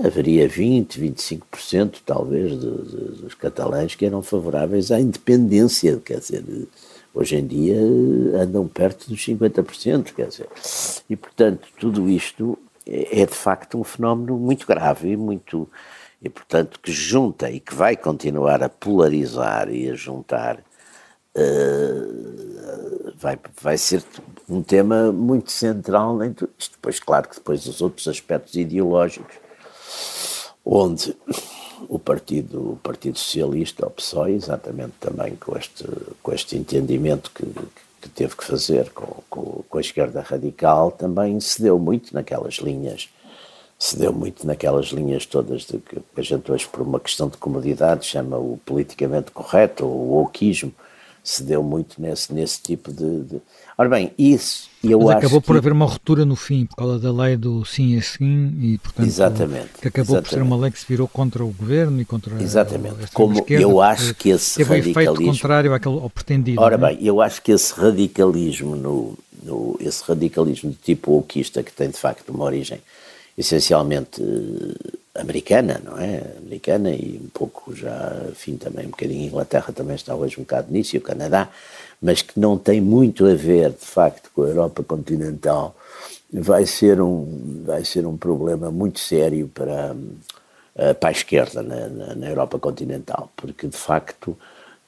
haveria 0.04 0.48
20, 0.48 1.00
25% 1.00 1.96
talvez 2.06 2.52
de, 2.52 2.72
de, 2.72 3.22
dos 3.22 3.34
catalães 3.34 3.96
que 3.96 4.06
eram 4.06 4.22
favoráveis 4.22 4.92
à 4.92 5.00
independência, 5.00 6.02
quer 6.04 6.20
dizer, 6.20 6.44
hoje 7.14 7.36
em 7.36 7.46
dia 7.46 7.78
andam 8.36 8.68
perto 8.68 9.10
dos 9.10 9.20
50%, 9.20 10.14
quer 10.14 10.28
dizer. 10.28 10.48
E, 11.10 11.16
portanto, 11.16 11.68
tudo 11.80 12.10
isto 12.10 12.58
é, 12.86 13.22
é 13.22 13.26
de 13.26 13.36
facto 13.36 13.80
um 13.80 13.84
fenómeno 13.84 14.38
muito 14.38 14.66
grave 14.68 15.16
muito 15.16 15.70
e 16.22 16.30
portanto 16.30 16.80
que 16.80 16.92
junta 16.92 17.52
e 17.52 17.60
que 17.60 17.76
vai 17.76 17.98
continuar 17.98 18.64
a 18.64 18.70
polarizar 18.70 19.70
e 19.70 19.90
a 19.90 19.94
juntar 19.94 20.58
uh, 21.36 23.14
vai, 23.18 23.38
vai 23.62 23.78
ser 23.78 24.04
um 24.48 24.62
tema 24.62 25.12
muito 25.12 25.52
central 25.52 26.18
isto. 26.58 26.74
Depois, 26.74 27.00
claro 27.00 27.28
que 27.28 27.36
depois 27.36 27.66
os 27.66 27.82
outros 27.82 28.08
aspectos 28.08 28.56
ideológicos, 28.56 29.36
onde 30.66 31.16
o 31.90 32.00
Partido, 32.00 32.74
o 32.74 32.76
partido 32.78 33.18
Socialista, 33.18 33.86
o 33.86 33.90
PSOE, 33.90 34.34
exatamente 34.34 34.94
também 35.00 35.36
com 35.36 35.58
este, 35.58 35.86
com 36.22 36.34
este 36.34 36.58
entendimento 36.58 37.32
que, 37.32 37.46
que 38.02 38.10
teve 38.10 38.36
que 38.36 38.44
fazer 38.44 38.90
com, 38.92 39.24
com, 39.30 39.64
com 39.70 39.78
a 39.78 39.82
esquerda 39.82 40.22
radical, 40.22 40.92
também 40.92 41.40
cedeu 41.40 41.78
muito 41.80 42.14
naquelas 42.14 42.56
linhas 42.56 43.10
se 43.84 43.98
deu 43.98 44.14
muito 44.14 44.48
naquelas 44.48 44.86
linhas 44.88 45.26
todas 45.26 45.64
de 45.64 45.78
que 45.78 46.02
a 46.16 46.22
gente 46.22 46.50
hoje, 46.50 46.66
por 46.66 46.82
uma 46.82 47.02
questão 47.02 47.28
de 47.28 47.36
comodidade, 47.36 48.06
chama 48.06 48.38
o 48.38 48.58
politicamente 48.66 49.30
correto, 49.32 49.86
ou 49.86 49.92
o 49.92 50.22
oquismo, 50.24 50.74
se 51.22 51.44
deu 51.44 51.62
muito 51.62 52.02
nesse, 52.02 52.34
nesse 52.34 52.62
tipo 52.62 52.94
de, 52.94 53.24
de... 53.24 53.42
Ora 53.78 53.90
bem, 53.90 54.12
isso 54.18 54.70
eu 54.84 55.00
Mas 55.00 55.10
acho 55.10 55.18
acabou 55.20 55.42
por 55.42 55.54
que... 55.54 55.58
haver 55.60 55.72
uma 55.72 55.86
ruptura 55.86 56.26
no 56.26 56.36
fim, 56.36 56.66
por 56.66 56.76
causa 56.76 57.00
da 57.00 57.12
lei 57.12 57.38
do 57.38 57.64
sim 57.64 57.98
é 57.98 58.02
sim, 58.02 58.54
e 58.62 58.78
portanto 58.78 59.08
exatamente, 59.08 59.70
que 59.82 59.88
acabou 59.88 60.16
exatamente. 60.18 60.30
por 60.30 60.36
ser 60.36 60.42
uma 60.42 60.58
lei 60.58 60.72
que 60.72 60.80
se 60.80 60.86
virou 60.86 61.08
contra 61.08 61.44
o 61.44 61.48
governo 61.48 62.02
e 62.02 62.06
contra 62.06 62.42
exatamente. 62.44 62.96
a 63.04 63.08
Como 63.14 63.40
esquerda, 63.40 63.64
eu 63.64 63.82
acho 63.82 64.14
que 64.14 64.30
esse 64.30 64.58
teve 64.58 64.76
radicalismo... 64.76 65.14
efeito 65.14 65.32
contrário 65.32 65.74
àquele, 65.74 65.96
ao 65.96 66.10
pretendido. 66.10 66.62
Ora 66.62 66.76
é? 66.76 66.78
bem, 66.78 66.98
eu 67.02 67.22
acho 67.22 67.42
que 67.42 67.52
esse 67.54 67.74
radicalismo, 67.74 68.76
no, 68.76 69.18
no, 69.42 69.78
esse 69.80 70.04
radicalismo 70.06 70.72
de 70.72 70.78
tipo 70.78 71.18
oquista, 71.18 71.64
que 71.64 71.72
tem 71.72 71.90
de 71.90 71.98
facto 71.98 72.30
uma 72.30 72.44
origem 72.44 72.82
essencialmente 73.38 74.22
eh, 74.22 75.22
americana, 75.22 75.82
não 75.84 75.98
é? 75.98 76.24
Americana 76.38 76.92
e 76.92 77.20
um 77.24 77.30
pouco 77.30 77.74
já, 77.76 78.22
enfim, 78.30 78.58
também 78.58 78.86
um 78.86 78.90
bocadinho 78.90 79.24
a 79.24 79.26
Inglaterra 79.28 79.74
também 79.74 79.96
está 79.96 80.14
hoje 80.14 80.36
um 80.38 80.44
bocado 80.44 80.72
nisso 80.72 80.96
e 80.96 81.00
o 81.00 81.02
Canadá, 81.02 81.50
mas 82.04 82.22
que 82.22 82.38
não 82.38 82.58
tem 82.58 82.82
muito 82.82 83.26
a 83.26 83.34
ver, 83.34 83.70
de 83.70 83.86
facto, 83.86 84.30
com 84.36 84.44
a 84.44 84.48
Europa 84.48 84.84
continental, 84.84 85.74
vai 86.32 86.66
ser 86.66 87.02
um, 87.02 87.64
vai 87.66 87.86
ser 87.86 88.06
um 88.06 88.18
problema 88.18 88.70
muito 88.70 89.00
sério 89.00 89.48
para, 89.48 89.96
eh, 90.76 90.94
para 90.94 91.10
a 91.10 91.12
esquerda 91.14 91.64
na, 91.64 91.88
na, 91.88 92.16
na 92.16 92.30
Europa 92.30 92.60
continental, 92.60 93.32
porque, 93.38 93.68
de 93.68 93.78
facto, 93.78 94.38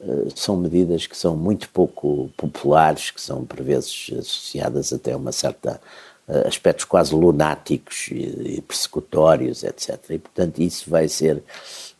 eh, 0.01 0.27
são 0.35 0.57
medidas 0.57 1.07
que 1.07 1.17
são 1.17 1.37
muito 1.37 1.69
pouco 1.69 2.29
populares, 2.35 3.11
que 3.11 3.21
são 3.21 3.45
por 3.45 3.61
vezes 3.63 4.11
associadas 4.19 4.91
até 4.91 5.13
a 5.13 5.17
uma 5.17 5.31
certa 5.31 5.79
eh, 6.27 6.47
aspectos 6.47 6.83
quase 6.85 7.15
lunáticos 7.15 8.09
e, 8.11 8.61
persecutórios, 8.67 9.63
etc. 9.63 9.99
E, 10.09 10.17
portanto, 10.19 10.59
isso 10.59 10.89
vai 10.89 11.07
ser 11.07 11.41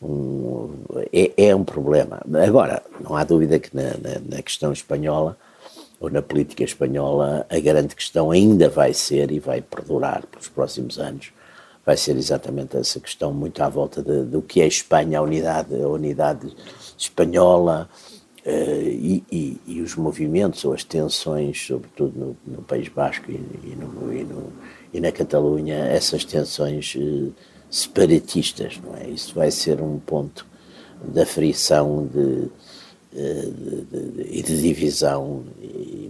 um, 0.00 0.70
é, 1.12 1.48
é 1.48 1.54
um 1.54 1.64
problema. 1.64 2.20
Agora, 2.46 2.82
não 3.00 3.16
há 3.16 3.24
dúvida 3.24 3.58
que 3.58 3.74
na, 3.74 3.94
na, 3.94 4.20
na, 4.36 4.42
questão 4.42 4.72
espanhola, 4.72 5.36
ou 5.98 6.10
na 6.10 6.20
política 6.20 6.62
espanhola, 6.62 7.46
a 7.48 7.58
grande 7.58 7.94
questão 7.94 8.30
ainda 8.30 8.68
vai 8.68 8.92
ser 8.92 9.30
e 9.30 9.38
vai 9.38 9.62
perdurar 9.62 10.26
pelos 10.26 10.48
próximos 10.48 10.98
anos, 10.98 11.32
vai 11.84 11.96
ser 11.96 12.16
exatamente 12.16 12.76
essa 12.76 13.00
questão 13.00 13.32
muito 13.32 13.62
à 13.62 13.68
volta 13.68 14.02
de, 14.02 14.24
do 14.24 14.42
que 14.42 14.60
é 14.60 14.66
Espanha, 14.66 15.18
a 15.18 15.22
unidade, 15.22 15.74
a 15.74 15.88
unidade 15.88 16.54
espanhola, 16.98 17.88
Uh, 18.48 18.86
e, 18.88 19.24
e, 19.32 19.60
e, 19.66 19.80
os 19.80 19.96
movimentos 19.96 20.64
ou 20.64 20.72
as 20.72 20.84
tensões, 20.84 21.66
sobretudo 21.66 22.16
no, 22.16 22.36
no 22.46 22.62
País 22.62 22.86
Basco 22.88 23.28
e, 23.28 23.34
e, 23.34 23.76
no, 23.76 23.88
no, 23.88 24.52
na 25.00 25.10
Catalunha, 25.10 25.74
essas 25.74 26.24
tensões 26.24 26.94
uh, 26.94 27.34
separatistas, 27.70 28.78
não 28.82 28.96
é? 28.96 29.08
Isso 29.08 29.34
vai 29.34 29.50
ser 29.50 29.80
um 29.80 29.98
ponto 29.98 30.46
da 31.02 31.26
frição 31.26 32.08
de, 32.12 32.48
eh, 33.14 33.50
de, 33.50 33.82
de, 33.82 34.38
e 34.38 34.42
de 34.42 34.60
divisão 34.60 35.44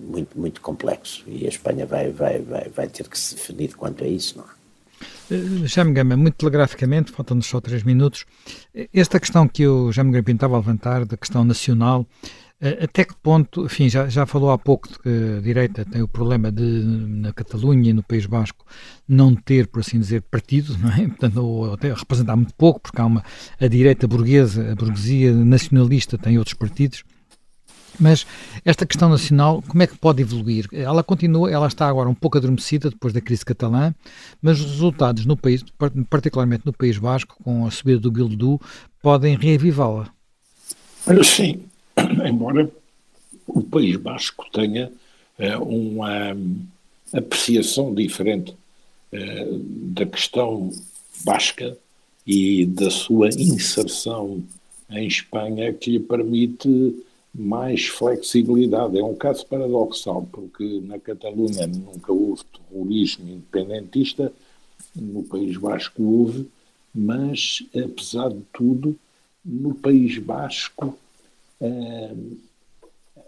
muito, 0.06 0.38
muito 0.38 0.60
complexo. 0.60 1.24
E 1.26 1.44
a 1.44 1.48
Espanha 1.48 1.86
vai, 1.86 2.10
vai, 2.10 2.40
vai, 2.40 2.68
vai 2.68 2.88
ter 2.88 3.08
que 3.08 3.18
se 3.18 3.34
definir 3.34 3.74
quanto 3.74 4.04
a 4.04 4.08
isso, 4.08 4.38
não 4.38 4.44
é? 4.44 5.66
Jaime 5.66 5.92
Gama, 5.92 6.16
muito 6.16 6.36
telegraficamente, 6.36 7.10
faltam-nos 7.10 7.46
só 7.46 7.60
três 7.60 7.82
minutos, 7.82 8.24
esta 8.94 9.18
questão 9.18 9.48
que 9.48 9.66
o 9.66 9.90
Jaime 9.90 10.12
Gama 10.12 10.30
estava 10.30 10.54
a 10.54 10.58
levantar, 10.58 11.04
da 11.04 11.16
questão 11.16 11.44
nacional, 11.44 12.06
eh, 12.24 12.45
até 12.60 13.04
que 13.04 13.14
ponto, 13.16 13.66
enfim, 13.66 13.88
já, 13.88 14.08
já 14.08 14.24
falou 14.24 14.50
há 14.50 14.56
pouco 14.56 14.88
de 14.88 14.98
que 14.98 15.08
a 15.08 15.40
direita 15.42 15.84
tem 15.84 16.00
o 16.00 16.08
problema 16.08 16.50
de, 16.50 16.62
na 16.62 17.32
Catalunha 17.32 17.90
e 17.90 17.92
no 17.92 18.02
País 18.02 18.24
Basco, 18.24 18.64
não 19.06 19.34
ter, 19.34 19.66
por 19.66 19.80
assim 19.80 20.00
dizer, 20.00 20.22
partido, 20.22 20.76
não 20.78 20.90
é? 20.90 21.06
Portanto, 21.08 21.44
ou 21.44 21.74
até 21.74 21.92
representar 21.92 22.34
muito 22.34 22.54
pouco, 22.54 22.80
porque 22.80 23.00
há 23.00 23.04
uma, 23.04 23.22
a 23.60 23.66
direita 23.66 24.08
burguesa, 24.08 24.72
a 24.72 24.74
burguesia 24.74 25.32
nacionalista 25.32 26.16
tem 26.16 26.38
outros 26.38 26.54
partidos, 26.54 27.04
mas 27.98 28.26
esta 28.64 28.86
questão 28.86 29.08
nacional, 29.08 29.62
como 29.66 29.82
é 29.82 29.86
que 29.86 29.96
pode 29.96 30.22
evoluir? 30.22 30.66
Ela 30.72 31.02
continua, 31.02 31.50
ela 31.50 31.66
está 31.66 31.88
agora 31.88 32.08
um 32.08 32.14
pouco 32.14 32.38
adormecida 32.38 32.90
depois 32.90 33.12
da 33.12 33.20
crise 33.20 33.44
catalã, 33.44 33.94
mas 34.40 34.60
os 34.60 34.70
resultados 34.72 35.24
no 35.24 35.36
país, 35.36 35.64
particularmente 36.08 36.64
no 36.64 36.72
País 36.72 36.98
Basco, 36.98 37.36
com 37.42 37.66
a 37.66 37.70
subida 37.70 37.98
do 37.98 38.10
Bildu, 38.10 38.60
podem 39.02 39.36
reavivá-la. 39.36 40.10
Sim, 41.22 41.62
embora 42.28 42.70
o 43.46 43.62
País 43.62 43.96
Basco 43.96 44.46
tenha 44.52 44.90
uh, 45.38 45.62
uma 45.62 46.36
apreciação 47.12 47.94
diferente 47.94 48.52
uh, 49.12 49.58
da 49.92 50.06
questão 50.06 50.70
basca 51.24 51.76
e 52.26 52.66
da 52.66 52.90
sua 52.90 53.28
inserção 53.28 54.42
em 54.90 55.06
Espanha 55.06 55.72
que 55.72 55.92
lhe 55.92 56.00
permite 56.00 57.02
mais 57.34 57.86
flexibilidade. 57.86 58.98
É 58.98 59.04
um 59.04 59.14
caso 59.14 59.46
paradoxal, 59.46 60.26
porque 60.32 60.80
na 60.80 60.98
Catalunha 60.98 61.66
nunca 61.66 62.12
houve 62.12 62.42
terrorismo 62.44 63.28
independentista, 63.28 64.32
no 64.94 65.22
País 65.22 65.56
Basco 65.56 66.02
houve, 66.02 66.48
mas, 66.94 67.62
apesar 67.74 68.30
de 68.30 68.40
tudo, 68.52 68.96
no 69.44 69.74
País 69.74 70.18
Basco 70.18 70.96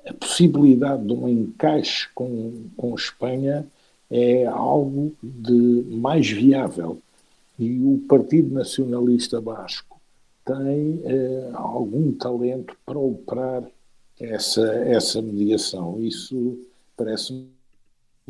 a 0.07 0.15
possibilidade 0.15 1.05
de 1.05 1.13
um 1.13 1.29
encaixe 1.29 2.09
com, 2.15 2.65
com 2.77 2.95
Espanha 2.95 3.67
é 4.11 4.47
algo 4.47 5.15
de 5.23 5.85
mais 5.91 6.29
viável. 6.29 7.01
E 7.59 7.79
o 7.81 8.05
Partido 8.09 8.55
Nacionalista 8.55 9.41
Basco 9.41 10.01
tem 10.45 11.03
eh, 11.05 11.51
algum 11.55 12.13
talento 12.13 12.75
para 12.87 12.99
operar 12.99 13.65
essa, 14.19 14.65
essa 14.85 15.21
mediação. 15.21 16.01
Isso 16.01 16.59
parece-me 16.97 17.49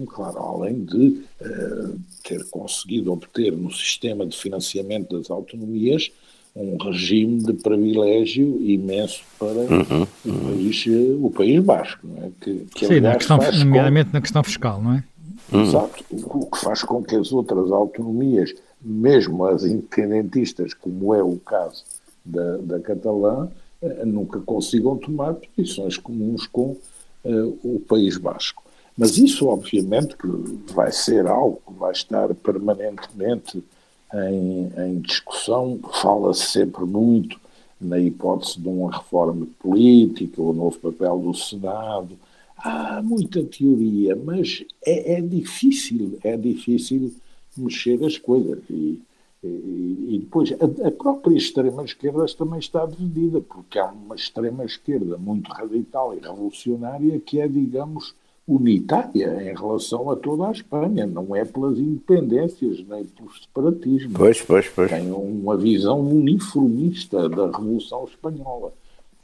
claro, 0.06 0.38
além 0.38 0.84
de 0.84 1.24
uh, 1.40 2.00
ter 2.22 2.44
conseguido 2.50 3.12
obter 3.12 3.56
no 3.56 3.70
sistema 3.72 4.24
de 4.24 4.36
financiamento 4.36 5.16
das 5.16 5.30
autonomias 5.30 6.12
um 6.58 6.76
regime 6.76 7.38
de 7.42 7.52
privilégio 7.52 8.60
imenso 8.60 9.22
para 9.38 9.48
uhum, 9.48 9.84
uhum. 9.90 10.06
O, 10.26 10.50
país, 10.50 10.86
o 11.20 11.30
País 11.30 11.64
Basco. 11.64 12.06
Não 12.06 12.24
é? 12.24 12.30
que, 12.40 12.66
que, 12.74 12.86
Sim, 12.86 13.00
na 13.00 13.14
questão, 13.14 13.38
nomeadamente 13.38 14.10
com... 14.10 14.16
na 14.16 14.20
questão 14.20 14.42
fiscal, 14.42 14.82
não 14.82 14.94
é? 14.94 15.04
Exato. 15.52 16.04
O 16.10 16.46
que 16.46 16.58
faz 16.58 16.82
com 16.82 17.02
que 17.02 17.14
as 17.14 17.32
outras 17.32 17.70
autonomias, 17.70 18.54
mesmo 18.82 19.46
as 19.46 19.64
independentistas, 19.64 20.74
como 20.74 21.14
é 21.14 21.22
o 21.22 21.36
caso 21.38 21.84
da, 22.24 22.56
da 22.58 22.80
Catalã, 22.80 23.48
eh, 23.80 24.04
nunca 24.04 24.40
consigam 24.40 24.96
tomar 24.96 25.34
posições 25.34 25.96
comuns 25.96 26.46
com 26.46 26.76
uh, 27.24 27.58
o 27.62 27.80
País 27.88 28.18
Basco. 28.18 28.62
Mas 28.96 29.16
isso, 29.16 29.46
obviamente, 29.46 30.16
que 30.16 30.26
vai 30.74 30.90
ser 30.90 31.26
algo 31.28 31.62
que 31.66 31.72
vai 31.74 31.92
estar 31.92 32.34
permanentemente 32.34 33.62
em, 34.14 34.70
em 34.76 35.00
discussão. 35.00 35.78
Fala-se 36.00 36.46
sempre 36.46 36.84
muito 36.84 37.38
na 37.80 37.98
hipótese 37.98 38.60
de 38.60 38.68
uma 38.68 38.90
reforma 38.90 39.46
política, 39.58 40.42
o 40.42 40.52
novo 40.52 40.78
papel 40.78 41.18
do 41.18 41.34
Senado. 41.34 42.18
Há 42.56 43.00
muita 43.02 43.42
teoria, 43.44 44.16
mas 44.16 44.64
é, 44.84 45.14
é 45.14 45.20
difícil, 45.20 46.18
é 46.24 46.36
difícil 46.36 47.12
mexer 47.56 48.04
as 48.04 48.18
coisas. 48.18 48.58
E, 48.68 49.00
e, 49.44 50.06
e 50.08 50.18
depois, 50.20 50.52
a, 50.52 50.88
a 50.88 50.90
própria 50.90 51.36
extrema-esquerda 51.36 52.26
também 52.36 52.58
está 52.58 52.84
dividida, 52.84 53.40
porque 53.40 53.78
há 53.78 53.86
uma 53.86 54.16
extrema-esquerda 54.16 55.16
muito 55.16 55.52
radical 55.52 56.14
e 56.14 56.18
revolucionária 56.18 57.20
que 57.20 57.40
é, 57.40 57.46
digamos, 57.46 58.14
unitária 58.48 59.42
em 59.42 59.54
relação 59.54 60.10
a 60.10 60.16
toda 60.16 60.48
a 60.48 60.52
Espanha, 60.52 61.06
não 61.06 61.36
é 61.36 61.44
pelas 61.44 61.78
independências 61.78 62.78
nem 62.88 63.04
pelo 63.04 63.30
separatismo. 63.34 64.14
Pois, 64.14 64.40
pois, 64.40 64.66
pois. 64.68 64.90
Tem 64.90 65.10
uma 65.12 65.54
visão 65.54 66.00
uniformista 66.00 67.28
da 67.28 67.46
Revolução 67.46 68.04
Espanhola, 68.04 68.72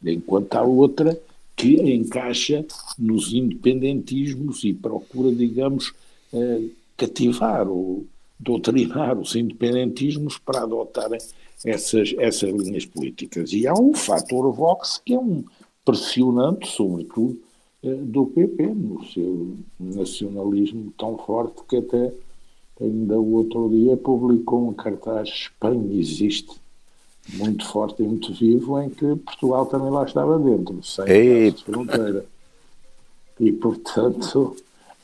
enquanto 0.04 0.54
há 0.54 0.62
outra 0.62 1.18
que 1.56 1.80
encaixa 1.94 2.66
nos 2.98 3.32
independentismos 3.32 4.62
e 4.62 4.74
procura, 4.74 5.32
digamos, 5.32 5.94
eh, 6.32 6.62
cativar 6.96 7.66
o, 7.66 8.04
doutrinar 8.38 9.18
os 9.18 9.34
independentismos 9.34 10.36
para 10.36 10.62
adotarem 10.62 11.20
essas, 11.64 12.14
essas 12.18 12.50
linhas 12.50 12.84
políticas. 12.84 13.52
E 13.52 13.66
há 13.66 13.72
um 13.72 13.94
fator 13.94 14.52
Vox 14.52 15.00
que 15.02 15.14
é 15.14 15.18
um 15.18 15.44
pressionante, 15.84 16.68
sobretudo, 16.68 17.38
do 17.84 18.26
PP, 18.26 18.66
no 18.66 19.04
seu 19.06 19.56
nacionalismo 19.78 20.92
tão 20.98 21.18
forte 21.18 21.62
que 21.68 21.76
até 21.76 22.12
ainda 22.80 23.18
o 23.18 23.34
outro 23.34 23.68
dia 23.68 23.96
publicou 23.96 24.68
um 24.68 24.72
cartaz 24.72 25.28
Espanha 25.28 25.98
existe, 25.98 26.52
muito 27.34 27.66
forte 27.66 28.02
e 28.02 28.06
muito 28.06 28.32
vivo, 28.32 28.80
em 28.80 28.90
que 28.90 29.16
Portugal 29.16 29.66
também 29.66 29.90
lá 29.90 30.04
estava 30.04 30.38
dentro, 30.38 30.82
sem 30.82 31.52
fronteira. 31.52 32.24
E, 33.38 33.52
portanto, 33.52 34.56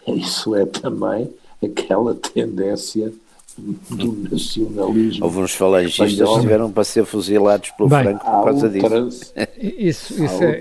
isso 0.07 0.55
é 0.55 0.64
também 0.66 1.31
aquela 1.62 2.14
tendência 2.14 3.12
do 3.59 4.12
nacionalismo. 4.31 5.24
Houve 5.24 5.41
uns 5.41 5.53
falangistas 5.53 6.14
que 6.14 6.41
tiveram 6.41 6.70
para 6.70 6.85
ser 6.85 7.05
fuzilados 7.05 7.70
pelo 7.70 7.89
Bem, 7.89 8.03
Franco 8.03 8.24
por 8.24 8.45
causa 8.45 8.68
disso. 8.68 9.33
Isso, 9.59 10.24
isso 10.24 10.45
é, 10.45 10.61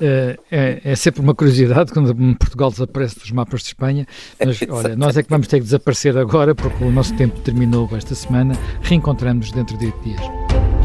é, 0.00 0.80
é, 0.84 0.96
sempre 0.96 1.20
uma 1.20 1.34
curiosidade 1.34 1.92
quando 1.92 2.14
Portugal 2.36 2.70
desaparece 2.70 3.18
dos 3.18 3.30
mapas 3.30 3.62
de 3.62 3.68
Espanha, 3.68 4.06
mas 4.44 4.60
olha, 4.68 4.96
nós 4.96 5.16
é 5.16 5.22
que 5.22 5.30
vamos 5.30 5.46
ter 5.46 5.58
que 5.58 5.64
desaparecer 5.64 6.16
agora 6.16 6.54
porque 6.54 6.84
o 6.84 6.90
nosso 6.90 7.14
tempo 7.14 7.38
terminou 7.40 7.88
esta 7.96 8.14
semana. 8.14 8.54
Reencontramos 8.82 9.52
dentro 9.52 9.76
de 9.78 9.86
8 9.86 10.02
dias. 10.02 10.77